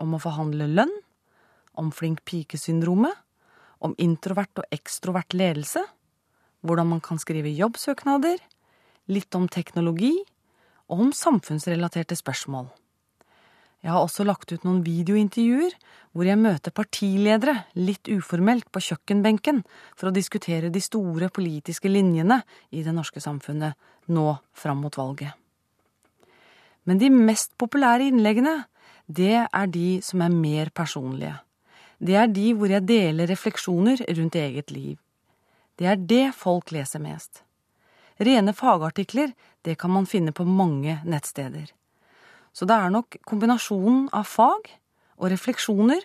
om 0.00 0.16
å 0.16 0.24
forhandle 0.24 0.72
lønn, 0.80 1.00
om 1.76 1.92
flink 1.92 2.24
pike-syndromet, 2.24 3.12
om 3.84 3.92
introvert 4.00 4.64
og 4.64 4.78
ekstrovert 4.80 5.36
ledelse, 5.36 5.84
hvordan 6.62 6.94
man 6.94 7.02
kan 7.04 7.20
skrive 7.20 7.52
jobbsøknader, 7.54 8.38
litt 9.10 9.34
om 9.34 9.48
teknologi 9.50 10.14
og 10.88 11.06
om 11.06 11.10
samfunnsrelaterte 11.16 12.16
spørsmål. 12.18 12.70
Jeg 13.82 13.90
har 13.90 14.04
også 14.04 14.22
lagt 14.22 14.52
ut 14.54 14.62
noen 14.62 14.84
videointervjuer 14.86 15.74
hvor 16.14 16.28
jeg 16.28 16.38
møter 16.38 16.74
partiledere 16.74 17.64
litt 17.74 18.06
uformelt 18.14 18.68
på 18.70 18.82
kjøkkenbenken 18.86 19.62
for 19.98 20.08
å 20.08 20.14
diskutere 20.14 20.70
de 20.70 20.82
store 20.82 21.32
politiske 21.34 21.90
linjene 21.90 22.38
i 22.70 22.84
det 22.86 22.94
norske 22.94 23.22
samfunnet 23.22 23.74
nå 24.14 24.28
fram 24.54 24.84
mot 24.84 24.98
valget. 24.98 25.34
Men 26.86 26.98
de 27.02 27.10
mest 27.10 27.56
populære 27.58 28.06
innleggene, 28.10 28.60
det 29.06 29.48
er 29.48 29.66
de 29.70 29.98
som 30.02 30.22
er 30.22 30.34
mer 30.34 30.70
personlige. 30.74 31.34
Det 31.98 32.14
er 32.18 32.30
de 32.30 32.52
hvor 32.54 32.70
jeg 32.70 32.86
deler 32.86 33.30
refleksjoner 33.30 34.02
rundt 34.14 34.38
eget 34.38 34.70
liv. 34.74 34.98
Det 35.76 35.88
er 35.88 35.96
det 35.96 36.26
folk 36.36 36.72
leser 36.74 37.02
mest. 37.02 37.42
Rene 38.22 38.52
fagartikler, 38.54 39.32
det 39.62 39.78
kan 39.80 39.90
man 39.90 40.06
finne 40.06 40.32
på 40.32 40.44
mange 40.44 40.98
nettsteder. 41.04 41.70
Så 42.52 42.68
det 42.68 42.76
er 42.76 42.92
nok 42.92 43.16
kombinasjonen 43.24 44.08
av 44.12 44.28
fag 44.28 44.68
og 45.16 45.30
refleksjoner 45.32 46.02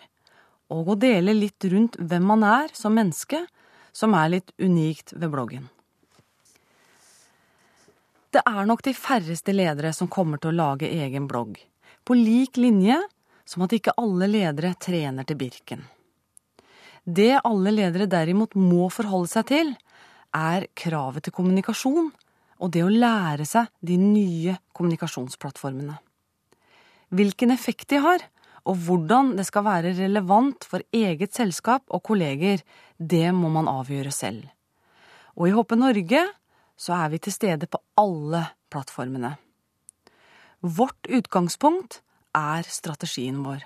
og 0.72 0.92
å 0.92 0.98
dele 1.00 1.34
litt 1.36 1.64
rundt 1.68 1.98
hvem 2.00 2.24
man 2.28 2.44
er 2.44 2.72
som 2.76 2.96
menneske, 2.96 3.44
som 3.92 4.14
er 4.16 4.32
litt 4.36 4.52
unikt 4.58 5.12
ved 5.16 5.32
bloggen. 5.32 5.68
Det 8.32 8.42
er 8.44 8.66
nok 8.68 8.82
de 8.84 8.92
færreste 8.92 9.54
ledere 9.54 9.92
som 9.96 10.10
kommer 10.12 10.40
til 10.40 10.52
å 10.52 10.58
lage 10.58 10.88
egen 10.88 11.28
blogg, 11.28 11.56
på 12.04 12.16
lik 12.16 12.60
linje 12.60 12.98
som 13.48 13.64
at 13.64 13.72
ikke 13.72 13.96
alle 13.96 14.28
ledere 14.28 14.74
trener 14.76 15.24
til 15.24 15.38
Birken. 15.40 15.86
Det 17.08 17.38
alle 17.40 17.72
ledere 17.72 18.04
derimot 18.10 18.52
må 18.58 18.90
forholde 18.92 19.30
seg 19.32 19.46
til, 19.48 19.70
er 20.36 20.66
kravet 20.76 21.24
til 21.24 21.32
kommunikasjon 21.32 22.10
og 22.58 22.72
det 22.74 22.82
å 22.84 22.90
lære 22.92 23.46
seg 23.48 23.70
de 23.80 23.96
nye 24.00 24.58
kommunikasjonsplattformene. 24.76 25.96
Hvilken 27.08 27.54
effekt 27.54 27.88
de 27.94 28.02
har, 28.04 28.24
og 28.68 28.76
hvordan 28.84 29.32
det 29.38 29.46
skal 29.48 29.64
være 29.64 29.94
relevant 29.96 30.66
for 30.68 30.84
eget 30.92 31.32
selskap 31.32 31.86
og 31.88 32.02
kolleger, 32.10 32.60
det 32.98 33.30
må 33.32 33.48
man 33.54 33.70
avgjøre 33.70 34.12
selv. 34.12 34.44
Og 35.38 35.48
i 35.48 35.54
HP 35.54 35.76
Norge 35.78 36.26
så 36.76 36.98
er 36.98 37.14
vi 37.14 37.22
til 37.24 37.32
stede 37.32 37.70
på 37.70 37.80
alle 37.96 38.44
plattformene. 38.68 39.32
Vårt 40.60 41.08
utgangspunkt 41.08 42.02
er 42.36 42.68
strategien 42.68 43.40
vår. 43.46 43.62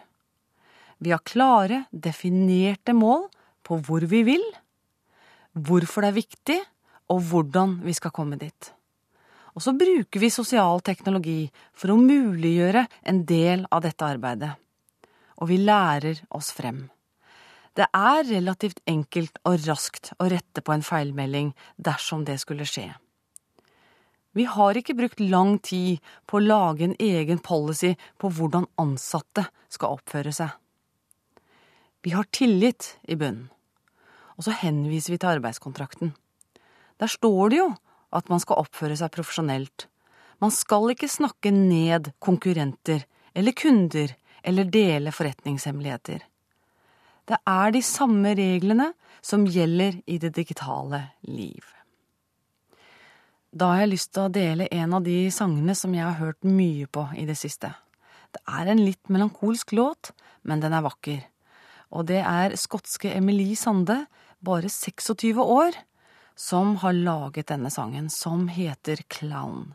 Vi 1.03 1.11
har 1.11 1.23
klare, 1.27 1.85
definerte 1.91 2.95
mål 2.95 3.27
på 3.67 3.81
hvor 3.83 4.05
vi 4.07 4.23
vil, 4.27 4.45
hvorfor 5.53 6.05
det 6.05 6.12
er 6.12 6.21
viktig, 6.21 6.59
og 7.11 7.25
hvordan 7.29 7.81
vi 7.83 7.95
skal 7.97 8.15
komme 8.15 8.38
dit. 8.38 8.71
Og 9.53 9.65
så 9.65 9.75
bruker 9.77 10.23
vi 10.23 10.31
sosial 10.33 10.81
teknologi 10.87 11.51
for 11.75 11.93
å 11.93 11.99
muliggjøre 11.99 12.87
en 13.11 13.21
del 13.29 13.67
av 13.69 13.83
dette 13.85 14.07
arbeidet. 14.07 14.53
Og 15.43 15.51
vi 15.51 15.59
lærer 15.61 16.23
oss 16.31 16.53
frem. 16.55 16.87
Det 17.75 17.88
er 17.91 18.23
relativt 18.29 18.81
enkelt 18.87 19.43
og 19.49 19.59
raskt 19.67 20.12
å 20.23 20.31
rette 20.31 20.62
på 20.62 20.77
en 20.77 20.87
feilmelding 20.87 21.53
dersom 21.77 22.23
det 22.29 22.38
skulle 22.41 22.69
skje. 22.69 22.93
Vi 24.33 24.47
har 24.49 24.79
ikke 24.79 24.97
brukt 24.97 25.21
lang 25.21 25.59
tid 25.59 26.01
på 26.31 26.38
å 26.38 26.47
lage 26.47 26.87
en 26.87 26.97
egen 27.03 27.43
policy 27.43 27.97
på 28.23 28.31
hvordan 28.33 28.71
ansatte 28.81 29.51
skal 29.73 29.99
oppføre 29.99 30.33
seg. 30.37 30.62
Vi 32.03 32.11
har 32.11 32.27
tillit 32.35 32.97
i 33.03 33.17
bunnen. 33.17 33.49
Og 34.37 34.47
så 34.47 34.55
henviser 34.59 35.15
vi 35.15 35.21
til 35.23 35.37
arbeidskontrakten. 35.37 36.15
Der 36.99 37.11
står 37.11 37.53
det 37.53 37.61
jo 37.61 37.69
at 38.12 38.29
man 38.33 38.41
skal 38.43 38.59
oppføre 38.65 38.97
seg 38.99 39.12
profesjonelt. 39.15 39.87
Man 40.43 40.51
skal 40.51 40.91
ikke 40.91 41.11
snakke 41.11 41.53
ned 41.55 42.11
konkurrenter 42.23 43.05
eller 43.38 43.55
kunder 43.55 44.17
eller 44.43 44.67
dele 44.67 45.12
forretningshemmeligheter. 45.15 46.25
Det 47.29 47.38
er 47.47 47.71
de 47.71 47.83
samme 47.87 48.35
reglene 48.35 48.91
som 49.23 49.47
gjelder 49.47 50.01
i 50.11 50.19
det 50.19 50.33
digitale 50.35 51.05
liv. 51.31 51.62
Da 53.53 53.69
har 53.71 53.85
jeg 53.85 53.93
lyst 53.93 54.11
til 54.17 54.27
å 54.27 54.33
dele 54.33 54.67
en 54.73 54.97
av 54.97 55.05
de 55.07 55.31
sangene 55.31 55.77
som 55.79 55.95
jeg 55.95 56.03
har 56.03 56.19
hørt 56.19 56.43
mye 56.43 56.88
på 56.91 57.07
i 57.15 57.27
det 57.29 57.37
siste. 57.38 57.71
Det 58.33 58.41
er 58.49 58.73
en 58.73 58.81
litt 58.81 59.12
melankolsk 59.12 59.75
låt, 59.77 60.11
men 60.43 60.65
den 60.65 60.75
er 60.75 60.83
vakker. 60.83 61.21
Og 61.93 62.09
det 62.09 62.23
er 62.25 62.57
skotske 62.57 63.13
Emilie 63.13 63.57
Sande, 63.59 64.07
bare 64.43 64.71
26 64.73 65.39
år, 65.39 65.77
som 66.35 66.77
har 66.83 66.97
laget 66.97 67.51
denne 67.53 67.71
sangen, 67.71 68.09
som 68.11 68.49
heter 68.49 69.05
Clown. 69.13 69.75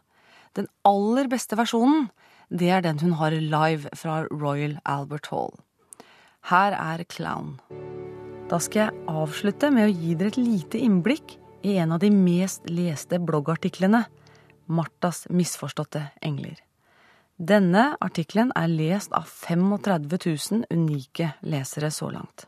Den 0.57 0.67
aller 0.87 1.29
beste 1.29 1.57
versjonen, 1.59 2.09
det 2.49 2.71
er 2.73 2.81
den 2.81 2.99
hun 3.03 3.17
har 3.19 3.35
live 3.37 3.91
fra 3.95 4.23
Royal 4.31 4.79
Albert 4.85 5.29
Hall. 5.31 5.53
Her 6.49 6.73
er 6.73 7.03
Clown. 7.11 7.57
Da 8.47 8.59
skal 8.63 8.87
jeg 8.87 9.07
avslutte 9.11 9.69
med 9.75 9.89
å 9.89 9.93
gi 9.93 10.15
dere 10.15 10.31
et 10.31 10.39
lite 10.39 10.79
innblikk 10.81 11.35
i 11.67 11.75
en 11.81 11.91
av 11.91 11.99
de 12.01 12.09
mest 12.13 12.69
leste 12.71 13.19
bloggartiklene, 13.19 14.05
Martas 14.67 15.25
misforståtte 15.31 16.01
engler. 16.23 16.57
Denne 17.37 17.91
artikkelen 18.01 18.49
er 18.57 18.69
lest 18.71 19.11
av 19.13 19.29
35 19.29 20.07
000 20.09 20.63
unike 20.73 21.35
lesere 21.45 21.91
så 21.93 22.09
langt. 22.09 22.47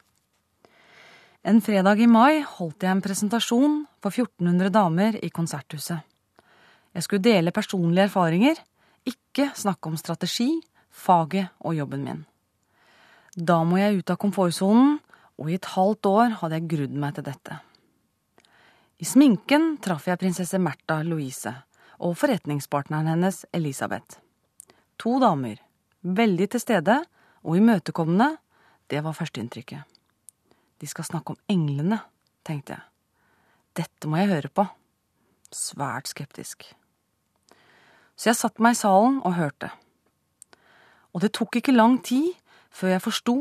En 1.46 1.62
fredag 1.62 2.02
i 2.02 2.08
mai 2.10 2.42
holdt 2.42 2.84
jeg 2.84 2.92
en 2.92 3.04
presentasjon 3.04 3.76
for 4.02 4.10
1400 4.10 4.72
damer 4.74 5.18
i 5.22 5.30
Konserthuset. 5.30 6.02
Jeg 6.94 7.06
skulle 7.06 7.22
dele 7.22 7.54
personlige 7.54 8.08
erfaringer, 8.10 8.58
ikke 9.06 9.52
snakke 9.56 9.92
om 9.92 9.98
strategi, 9.98 10.58
faget 10.90 11.54
og 11.62 11.78
jobben 11.78 12.04
min. 12.04 12.24
Da 13.38 13.62
må 13.64 13.78
jeg 13.78 14.02
ut 14.02 14.10
av 14.10 14.18
komfortsonen, 14.18 14.98
og 15.40 15.52
i 15.52 15.56
et 15.56 15.70
halvt 15.76 16.10
år 16.10 16.34
hadde 16.42 16.58
jeg 16.58 16.72
grudd 16.74 16.96
meg 16.98 17.14
til 17.16 17.28
dette. 17.30 17.60
I 19.00 19.06
sminken 19.08 19.78
traff 19.80 20.10
jeg 20.10 20.20
prinsesse 20.20 20.60
Märtha 20.60 20.98
Louise 21.06 21.54
og 22.04 22.18
forretningspartneren 22.20 23.14
hennes 23.14 23.46
Elisabeth. 23.54 24.18
To 25.00 25.16
damer, 25.22 25.62
veldig 26.04 26.50
til 26.52 26.64
stede 26.64 26.98
og 27.44 27.56
imøtekommende, 27.56 28.34
det 28.92 29.04
var 29.06 29.16
førsteinntrykket. 29.16 29.86
De 30.80 30.88
skal 30.88 31.08
snakke 31.08 31.36
om 31.36 31.40
englene, 31.52 32.02
tenkte 32.48 32.76
jeg. 32.76 32.84
Dette 33.80 34.10
må 34.12 34.20
jeg 34.20 34.32
høre 34.34 34.52
på. 34.52 34.66
Svært 35.56 36.12
skeptisk. 36.12 36.66
Så 38.20 38.32
jeg 38.32 38.40
satte 38.40 38.64
meg 38.64 38.76
i 38.76 38.80
salen 38.80 39.22
og 39.24 39.38
hørte. 39.38 39.70
Og 41.16 41.24
det 41.24 41.32
tok 41.38 41.56
ikke 41.60 41.76
lang 41.76 42.00
tid 42.04 42.34
før 42.76 42.96
jeg 42.96 43.06
forsto 43.06 43.38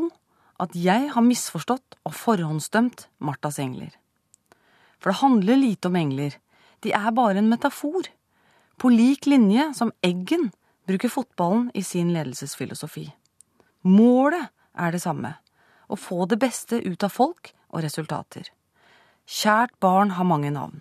at 0.63 0.75
jeg 0.79 1.11
har 1.15 1.27
misforstått 1.27 1.99
og 2.07 2.15
forhåndsdømt 2.15 3.07
Martas 3.19 3.59
engler. 3.63 3.91
For 4.99 5.11
det 5.11 5.21
handler 5.23 5.59
lite 5.59 5.91
om 5.91 5.99
engler. 5.99 6.39
De 6.83 6.95
er 6.95 7.11
bare 7.15 7.39
en 7.39 7.51
metafor. 7.51 8.07
På 8.79 8.91
lik 8.91 9.27
linje 9.27 9.73
som 9.75 9.93
Eggen 10.07 10.53
bruker 10.89 11.13
fotballen 11.13 11.69
i 11.75 11.83
sin 11.85 12.13
ledelsesfilosofi. 12.15 13.07
Målet 13.85 14.49
er 14.79 14.95
det 14.95 15.03
samme 15.05 15.37
å 15.89 15.97
få 15.97 16.27
det 16.29 16.41
beste 16.41 16.81
ut 16.85 17.05
av 17.05 17.13
folk 17.13 17.53
og 17.69 17.83
resultater. 17.85 18.49
Kjært 19.29 19.75
barn 19.81 20.15
har 20.17 20.29
mange 20.29 20.51
navn. 20.53 20.81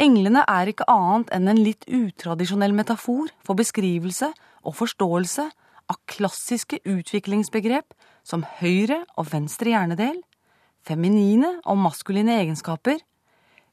Englene 0.00 0.42
er 0.48 0.70
ikke 0.70 0.88
annet 0.90 1.30
enn 1.36 1.48
en 1.52 1.60
litt 1.60 1.84
utradisjonell 1.88 2.74
metafor 2.76 3.30
for 3.44 3.58
beskrivelse 3.58 4.32
og 4.64 4.76
forståelse 4.78 5.48
av 5.92 6.00
klassiske 6.08 6.80
utviklingsbegrep 6.88 7.94
som 8.26 8.44
høyre 8.60 9.02
og 9.16 9.28
venstre 9.32 9.72
hjernedel, 9.74 10.20
feminine 10.82 11.58
og 11.64 11.80
maskuline 11.80 12.38
egenskaper, 12.40 13.00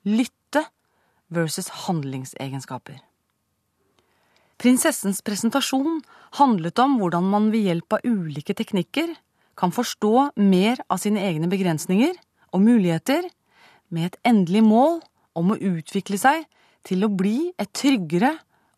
lytte 0.05 0.65
versus 1.33 1.69
handlingsegenskaper. 1.85 2.99
Prinsessens 4.59 5.21
presentasjon 5.23 6.01
handlet 6.35 6.79
om 6.83 6.97
hvordan 6.99 7.27
man 7.31 7.47
ved 7.53 7.69
hjelp 7.69 7.95
av 7.95 8.03
ulike 8.03 8.55
teknikker 8.57 9.13
kan 9.59 9.71
forstå 9.71 10.31
mer 10.35 10.81
av 10.91 10.99
sine 10.99 11.21
egne 11.23 11.47
begrensninger 11.51 12.17
og 12.51 12.65
muligheter 12.65 13.29
med 13.95 14.09
et 14.09 14.17
endelig 14.27 14.63
mål 14.65 14.99
om 15.39 15.53
å 15.53 15.59
utvikle 15.59 16.19
seg 16.19 16.43
til 16.87 17.05
å 17.05 17.11
bli 17.11 17.53
et 17.59 17.71
tryggere 17.75 18.33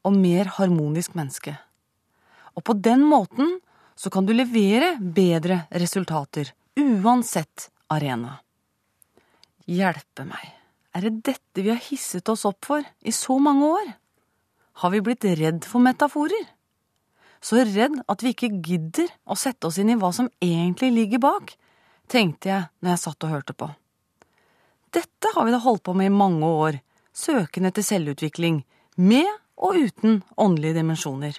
og 0.06 0.17
mer 0.17 0.52
harmonisk 0.58 1.15
menneske. 1.17 1.56
Og 2.54 2.65
på 2.67 2.76
den 2.78 3.02
måten 3.08 3.58
så 3.98 4.10
kan 4.13 4.26
du 4.26 4.34
levere 4.34 4.96
bedre 5.02 5.63
resultater, 5.82 6.52
uansett 6.78 7.70
arena. 7.89 8.38
Hjelpe 9.70 10.26
meg, 10.30 10.46
er 10.94 11.08
det 11.08 11.26
dette 11.32 11.65
vi 11.65 11.74
har 11.74 11.82
hisset 11.89 12.30
oss 12.30 12.46
opp 12.50 12.70
for 12.70 12.86
i 13.02 13.13
så 13.15 13.38
mange 13.41 13.70
år? 13.82 13.91
Har 14.82 14.94
vi 14.94 15.02
blitt 15.06 15.26
redd 15.38 15.65
for 15.67 15.84
metaforer. 15.84 16.48
Så 17.41 17.62
redd 17.65 18.00
at 18.10 18.24
vi 18.24 18.34
ikke 18.34 18.52
gidder 18.62 19.10
å 19.26 19.38
sette 19.38 19.70
oss 19.70 19.80
inn 19.82 19.91
i 19.94 19.98
hva 19.98 20.12
som 20.13 20.30
egentlig 20.41 20.91
ligger 20.94 21.22
bak, 21.22 21.54
tenkte 22.12 22.50
jeg 22.52 22.67
når 22.82 22.94
jeg 22.94 23.04
satt 23.04 23.26
og 23.26 23.34
hørte 23.34 23.58
på. 23.58 23.70
Dette 24.91 25.32
har 25.36 25.48
vi 25.48 25.54
da 25.54 25.62
holdt 25.63 25.86
på 25.88 25.96
med 25.98 26.12
i 26.12 26.13
mange 26.13 26.46
år, 26.46 26.82
søken 27.13 27.70
etter 27.70 27.86
selvutvikling, 27.86 28.62
med 28.98 29.30
og 29.62 29.78
uten 29.78 30.20
åndelige 30.41 30.80
dimensjoner. 30.82 31.38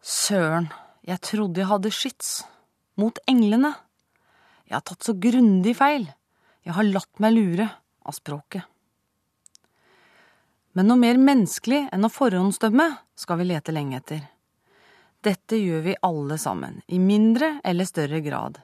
Søren, 0.00 0.70
jeg 1.04 1.20
trodde 1.26 1.60
jeg 1.60 1.70
hadde 1.70 1.92
skyts. 1.92 2.30
Mot 2.98 3.18
englene. 3.30 3.74
Jeg 4.66 4.74
har 4.74 4.86
tatt 4.86 5.06
så 5.06 5.14
grundig 5.14 5.76
feil. 5.78 6.08
Jeg 6.66 6.74
har 6.74 6.86
latt 6.86 7.22
meg 7.22 7.36
lure 7.36 7.68
av 8.02 8.16
språket. 8.16 8.64
Men 10.76 10.90
noe 10.90 11.00
mer 11.00 11.18
menneskelig 11.20 11.86
enn 11.92 12.04
å 12.04 12.12
forhåndsdømme 12.12 12.88
skal 13.18 13.40
vi 13.40 13.48
lete 13.48 13.74
lenge 13.74 14.00
etter. 14.00 14.26
Dette 15.24 15.58
gjør 15.58 15.80
vi 15.86 16.00
alle 16.06 16.36
sammen, 16.38 16.82
i 16.86 17.00
mindre 17.02 17.58
eller 17.66 17.88
større 17.88 18.20
grad. 18.22 18.60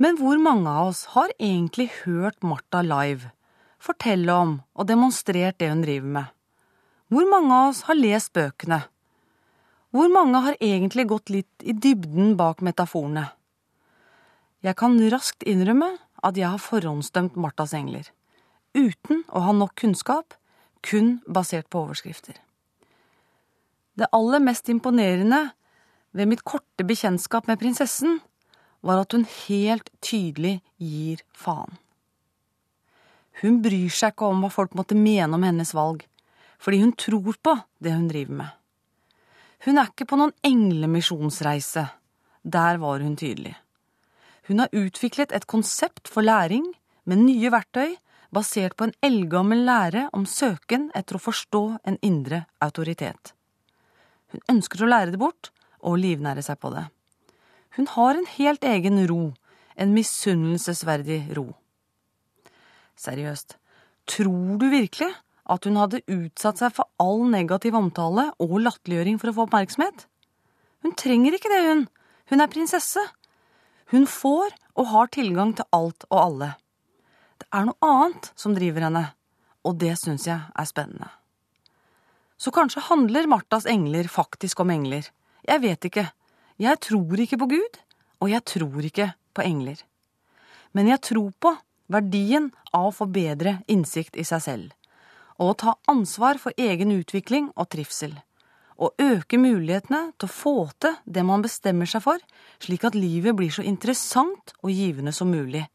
Men 0.00 0.16
hvor 0.16 0.38
mange 0.40 0.70
av 0.70 0.94
oss 0.94 1.02
har 1.12 1.32
egentlig 1.36 1.90
hørt 2.06 2.40
Martha 2.40 2.80
live, 2.80 3.34
fortelle 3.76 4.32
om 4.32 4.54
og 4.72 4.88
demonstrert 4.88 5.58
det 5.60 5.68
hun 5.68 5.82
driver 5.84 6.14
med? 6.14 6.30
Hvor 7.12 7.28
mange 7.28 7.52
av 7.52 7.74
oss 7.74 7.82
har 7.90 7.98
lest 7.98 8.32
bøkene? 8.32 8.80
Hvor 9.90 10.08
mange 10.14 10.40
har 10.46 10.56
egentlig 10.62 11.08
gått 11.10 11.32
litt 11.34 11.66
i 11.66 11.74
dybden 11.74 12.36
bak 12.38 12.64
metaforene? 12.64 13.26
Jeg 14.64 14.76
kan 14.80 14.96
raskt 15.12 15.44
innrømme 15.44 15.90
at 16.22 16.36
jeg 16.38 16.48
har 16.48 16.62
forhåndsdømt 16.62 17.36
Martas 17.40 17.74
engler, 17.76 18.06
uten 18.72 19.24
å 19.28 19.44
ha 19.44 19.52
nok 19.56 19.74
kunnskap 19.82 20.36
kun 20.86 21.18
basert 21.26 21.68
på 21.70 21.84
overskrifter. 21.84 22.36
Det 23.94 24.08
aller 24.16 24.40
mest 24.40 24.68
imponerende 24.72 25.50
ved 26.16 26.30
mitt 26.30 26.42
korte 26.46 26.86
bekjentskap 26.86 27.48
med 27.50 27.60
prinsessen 27.60 28.18
var 28.86 29.02
at 29.02 29.12
hun 29.12 29.26
helt 29.46 29.90
tydelig 30.00 30.60
gir 30.80 31.20
faen. 31.36 31.76
Hun 33.40 33.60
bryr 33.64 33.92
seg 33.92 34.14
ikke 34.14 34.28
om 34.28 34.42
hva 34.44 34.50
folk 34.52 34.74
måtte 34.76 34.96
mene 34.98 35.36
om 35.36 35.44
hennes 35.44 35.72
valg, 35.76 36.02
fordi 36.60 36.80
hun 36.82 36.92
tror 36.96 37.36
på 37.40 37.56
det 37.80 37.94
hun 37.94 38.08
driver 38.10 38.40
med. 38.42 38.50
Hun 39.64 39.78
er 39.80 39.90
ikke 39.92 40.08
på 40.08 40.16
noen 40.16 40.32
englemisjonsreise. 40.44 41.86
Der 42.40 42.78
var 42.80 43.02
hun 43.04 43.16
tydelig. 43.20 43.54
Hun 44.48 44.62
har 44.62 44.72
utviklet 44.72 45.32
et 45.36 45.46
konsept 45.46 46.08
for 46.08 46.24
læring 46.24 46.64
med 47.04 47.20
nye 47.20 47.52
verktøy 47.52 47.98
basert 48.34 48.76
på 48.78 48.86
en 48.86 48.94
eldgammel 49.04 49.64
lære 49.66 50.06
om 50.16 50.26
søken 50.26 50.88
etter 50.96 51.18
å 51.18 51.22
forstå 51.22 51.62
en 51.88 51.98
indre 52.06 52.44
autoritet. 52.62 53.34
Hun 54.30 54.42
ønsker 54.52 54.84
å 54.84 54.90
lære 54.90 55.14
det 55.14 55.20
bort 55.20 55.50
og 55.80 55.98
livnære 56.02 56.44
seg 56.46 56.60
på 56.62 56.70
det. 56.74 56.86
Hun 57.78 57.88
har 57.94 58.18
en 58.18 58.28
helt 58.36 58.64
egen 58.66 59.02
ro, 59.10 59.32
en 59.74 59.94
misunnelsesverdig 59.94 61.22
ro. 61.38 61.48
Seriøst, 63.00 63.56
tror 64.10 64.58
du 64.60 64.68
virkelig 64.70 65.10
at 65.50 65.66
hun 65.66 65.78
hadde 65.80 66.02
utsatt 66.10 66.60
seg 66.60 66.74
for 66.76 66.90
all 67.02 67.24
negativ 67.30 67.74
omtale 67.78 68.28
og 68.42 68.58
latterliggjøring 68.62 69.18
for 69.18 69.30
å 69.30 69.36
få 69.38 69.46
oppmerksomhet? 69.48 70.06
Hun 70.84 70.94
trenger 70.98 71.36
ikke 71.36 71.50
det, 71.52 71.62
hun. 71.66 71.86
Hun 72.30 72.42
er 72.42 72.52
prinsesse. 72.52 73.02
Hun 73.90 74.06
får 74.06 74.54
og 74.78 74.90
har 74.92 75.10
tilgang 75.14 75.54
til 75.56 75.66
alt 75.74 76.06
og 76.10 76.18
alle. 76.20 76.52
Er 77.50 77.66
noe 77.66 77.82
annet 77.82 78.30
som 78.38 78.54
driver 78.54 78.86
henne, 78.86 79.08
og 79.66 79.78
det 79.82 79.96
syns 79.98 80.28
jeg 80.28 80.38
er 80.38 80.68
spennende. 80.68 81.08
Så 82.40 82.52
kanskje 82.54 82.84
handler 82.86 83.26
Martas 83.28 83.66
engler 83.68 84.06
faktisk 84.08 84.62
om 84.62 84.70
engler. 84.70 85.08
Jeg 85.42 85.60
vet 85.60 85.88
ikke. 85.90 86.06
Jeg 86.62 86.80
tror 86.80 87.20
ikke 87.20 87.40
på 87.42 87.48
Gud, 87.50 87.80
og 88.22 88.30
jeg 88.30 88.44
tror 88.46 88.86
ikke 88.86 89.10
på 89.34 89.44
engler. 89.44 89.82
Men 90.72 90.88
jeg 90.88 91.02
tror 91.10 91.32
på 91.42 91.56
verdien 91.90 92.52
av 92.70 92.92
å 92.92 92.94
få 92.94 93.08
bedre 93.10 93.58
innsikt 93.66 94.14
i 94.14 94.24
seg 94.24 94.44
selv, 94.44 94.70
og 95.42 95.52
å 95.52 95.58
ta 95.64 95.74
ansvar 95.90 96.38
for 96.38 96.54
egen 96.54 96.94
utvikling 96.94 97.50
og 97.56 97.72
trivsel, 97.74 98.14
og 98.78 98.94
øke 99.02 99.40
mulighetene 99.42 100.12
til 100.16 100.30
å 100.30 100.32
få 100.32 100.54
til 100.78 100.94
det 101.04 101.26
man 101.26 101.42
bestemmer 101.42 101.90
seg 101.90 102.04
for, 102.06 102.22
slik 102.62 102.86
at 102.86 102.96
livet 102.96 103.34
blir 103.36 103.50
så 103.52 103.66
interessant 103.66 104.54
og 104.62 104.70
givende 104.70 105.12
som 105.16 105.32
mulig, 105.34 105.66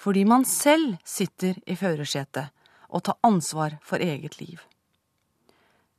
fordi 0.00 0.24
man 0.24 0.46
selv 0.48 0.96
sitter 1.04 1.58
i 1.68 1.76
førersetet 1.76 2.48
og 2.88 3.04
tar 3.04 3.18
ansvar 3.26 3.76
for 3.84 4.00
eget 4.00 4.38
liv. 4.40 4.60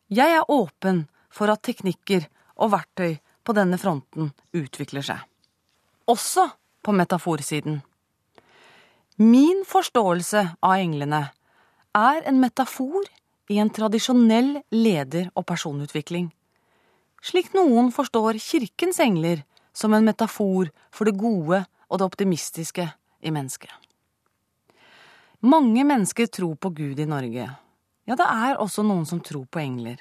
Jeg 0.10 0.34
er 0.36 0.50
åpen 0.52 1.06
for 1.32 1.52
at 1.54 1.62
teknikker 1.64 2.26
og 2.58 2.74
verktøy 2.74 3.20
på 3.46 3.56
denne 3.56 3.78
fronten 3.80 4.34
utvikler 4.58 5.06
seg. 5.06 5.22
Også 6.10 6.50
på 6.82 6.94
metaforsiden. 6.98 7.80
Min 9.22 9.62
forståelse 9.70 10.44
av 10.66 10.76
englene 10.82 11.22
er 11.96 12.26
en 12.26 12.42
metafor 12.42 13.06
i 13.52 13.60
en 13.62 13.70
tradisjonell 13.70 14.56
leder- 14.74 15.30
og 15.36 15.46
personutvikling, 15.46 16.32
slik 17.22 17.54
noen 17.54 17.92
forstår 17.94 18.40
Kirkens 18.42 19.00
engler 19.04 19.44
som 19.74 19.94
en 19.94 20.08
metafor 20.08 20.72
for 20.90 21.08
det 21.08 21.20
gode 21.20 21.62
og 21.88 22.00
det 22.00 22.08
optimistiske 22.08 22.88
i 23.22 23.32
mennesket. 23.32 23.72
Mange 25.41 25.84
mennesker 25.84 26.25
tror 26.25 26.56
på 26.56 26.69
Gud 26.69 26.99
i 26.99 27.06
Norge. 27.10 27.47
Ja, 28.06 28.15
det 28.15 28.27
er 28.30 28.60
også 28.62 28.84
noen 28.86 29.08
som 29.10 29.23
tror 29.25 29.47
på 29.49 29.58
engler. 29.58 29.97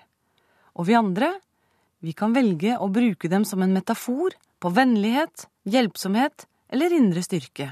Og 0.77 0.85
vi 0.85 0.97
andre, 0.99 1.31
vi 2.05 2.13
kan 2.13 2.35
velge 2.37 2.75
å 2.77 2.91
bruke 2.93 3.29
dem 3.33 3.47
som 3.49 3.63
en 3.65 3.73
metafor 3.73 4.37
på 4.61 4.73
vennlighet, 4.77 5.47
hjelpsomhet 5.65 6.45
eller 6.69 6.93
indre 6.93 7.25
styrke. 7.25 7.71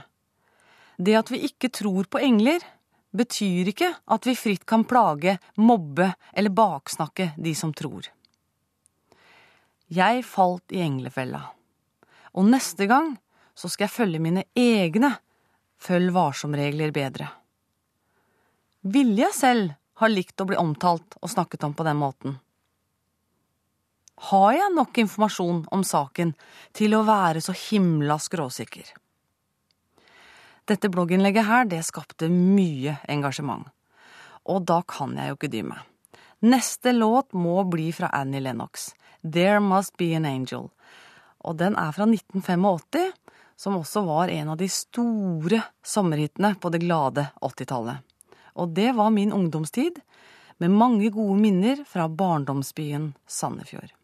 Det 0.96 1.16
at 1.18 1.28
vi 1.28 1.42
ikke 1.44 1.68
tror 1.68 2.08
på 2.08 2.22
engler, 2.24 2.64
betyr 3.12 3.68
ikke 3.74 3.90
at 4.16 4.28
vi 4.28 4.36
fritt 4.36 4.64
kan 4.68 4.86
plage, 4.88 5.36
mobbe 5.60 6.08
eller 6.32 6.54
baksnakke 6.56 7.34
de 7.36 7.52
som 7.54 7.74
tror. 7.76 8.08
Jeg 9.92 10.24
falt 10.24 10.72
i 10.72 10.80
englefella, 10.84 11.42
og 12.32 12.48
neste 12.48 12.88
gang 12.88 13.12
så 13.52 13.68
skal 13.68 13.86
jeg 13.86 13.96
følge 13.96 14.24
mine 14.24 14.46
egne 14.56 15.12
følg 15.80 16.12
varsom-regler 16.16 16.92
bedre. 16.96 17.28
Ville 18.88 19.20
jeg 19.20 19.34
selv 19.36 19.72
ha 20.00 20.08
likt 20.08 20.40
å 20.40 20.46
bli 20.48 20.56
omtalt 20.56 21.16
og 21.20 21.28
snakket 21.28 21.64
om 21.66 21.74
på 21.76 21.84
den 21.84 21.98
måten? 22.00 22.38
Har 24.30 24.52
jeg 24.54 24.72
nok 24.74 25.00
informasjon 25.02 25.58
om 25.74 25.82
saken 25.84 26.32
til 26.76 26.96
å 26.96 27.02
være 27.04 27.42
så 27.44 27.52
himla 27.52 28.16
skråsikker? 28.22 28.94
Dette 30.68 30.90
blogginnlegget 30.94 31.48
her, 31.48 31.68
det 31.68 31.82
skapte 31.84 32.30
mye 32.32 32.96
engasjement. 33.08 33.68
Og 34.48 34.64
da 34.64 34.80
kan 34.88 35.14
jeg 35.18 35.30
jo 35.30 35.38
ikke 35.38 35.52
dy 35.52 35.62
meg. 35.68 35.84
Neste 36.48 36.94
låt 36.96 37.34
må 37.36 37.60
bli 37.68 37.90
fra 37.92 38.12
Annie 38.14 38.40
Lennox, 38.40 38.92
There 39.20 39.60
Must 39.60 39.98
Be 40.00 40.14
An 40.16 40.28
Angel. 40.28 40.70
Og 41.44 41.58
den 41.60 41.76
er 41.76 41.92
fra 41.92 42.08
1985, 42.08 43.10
som 43.58 43.80
også 43.80 44.06
var 44.06 44.32
en 44.32 44.54
av 44.54 44.60
de 44.60 44.68
store 44.70 45.64
sommerhitene 45.84 46.54
på 46.62 46.72
det 46.72 46.86
glade 46.86 47.26
80-tallet. 47.42 48.06
Og 48.58 48.74
det 48.76 48.92
var 48.98 49.14
min 49.14 49.32
ungdomstid, 49.32 50.00
med 50.58 50.74
mange 50.74 51.12
gode 51.14 51.38
minner 51.38 51.84
fra 51.86 52.08
barndomsbyen 52.10 53.12
Sandefjord. 53.26 53.94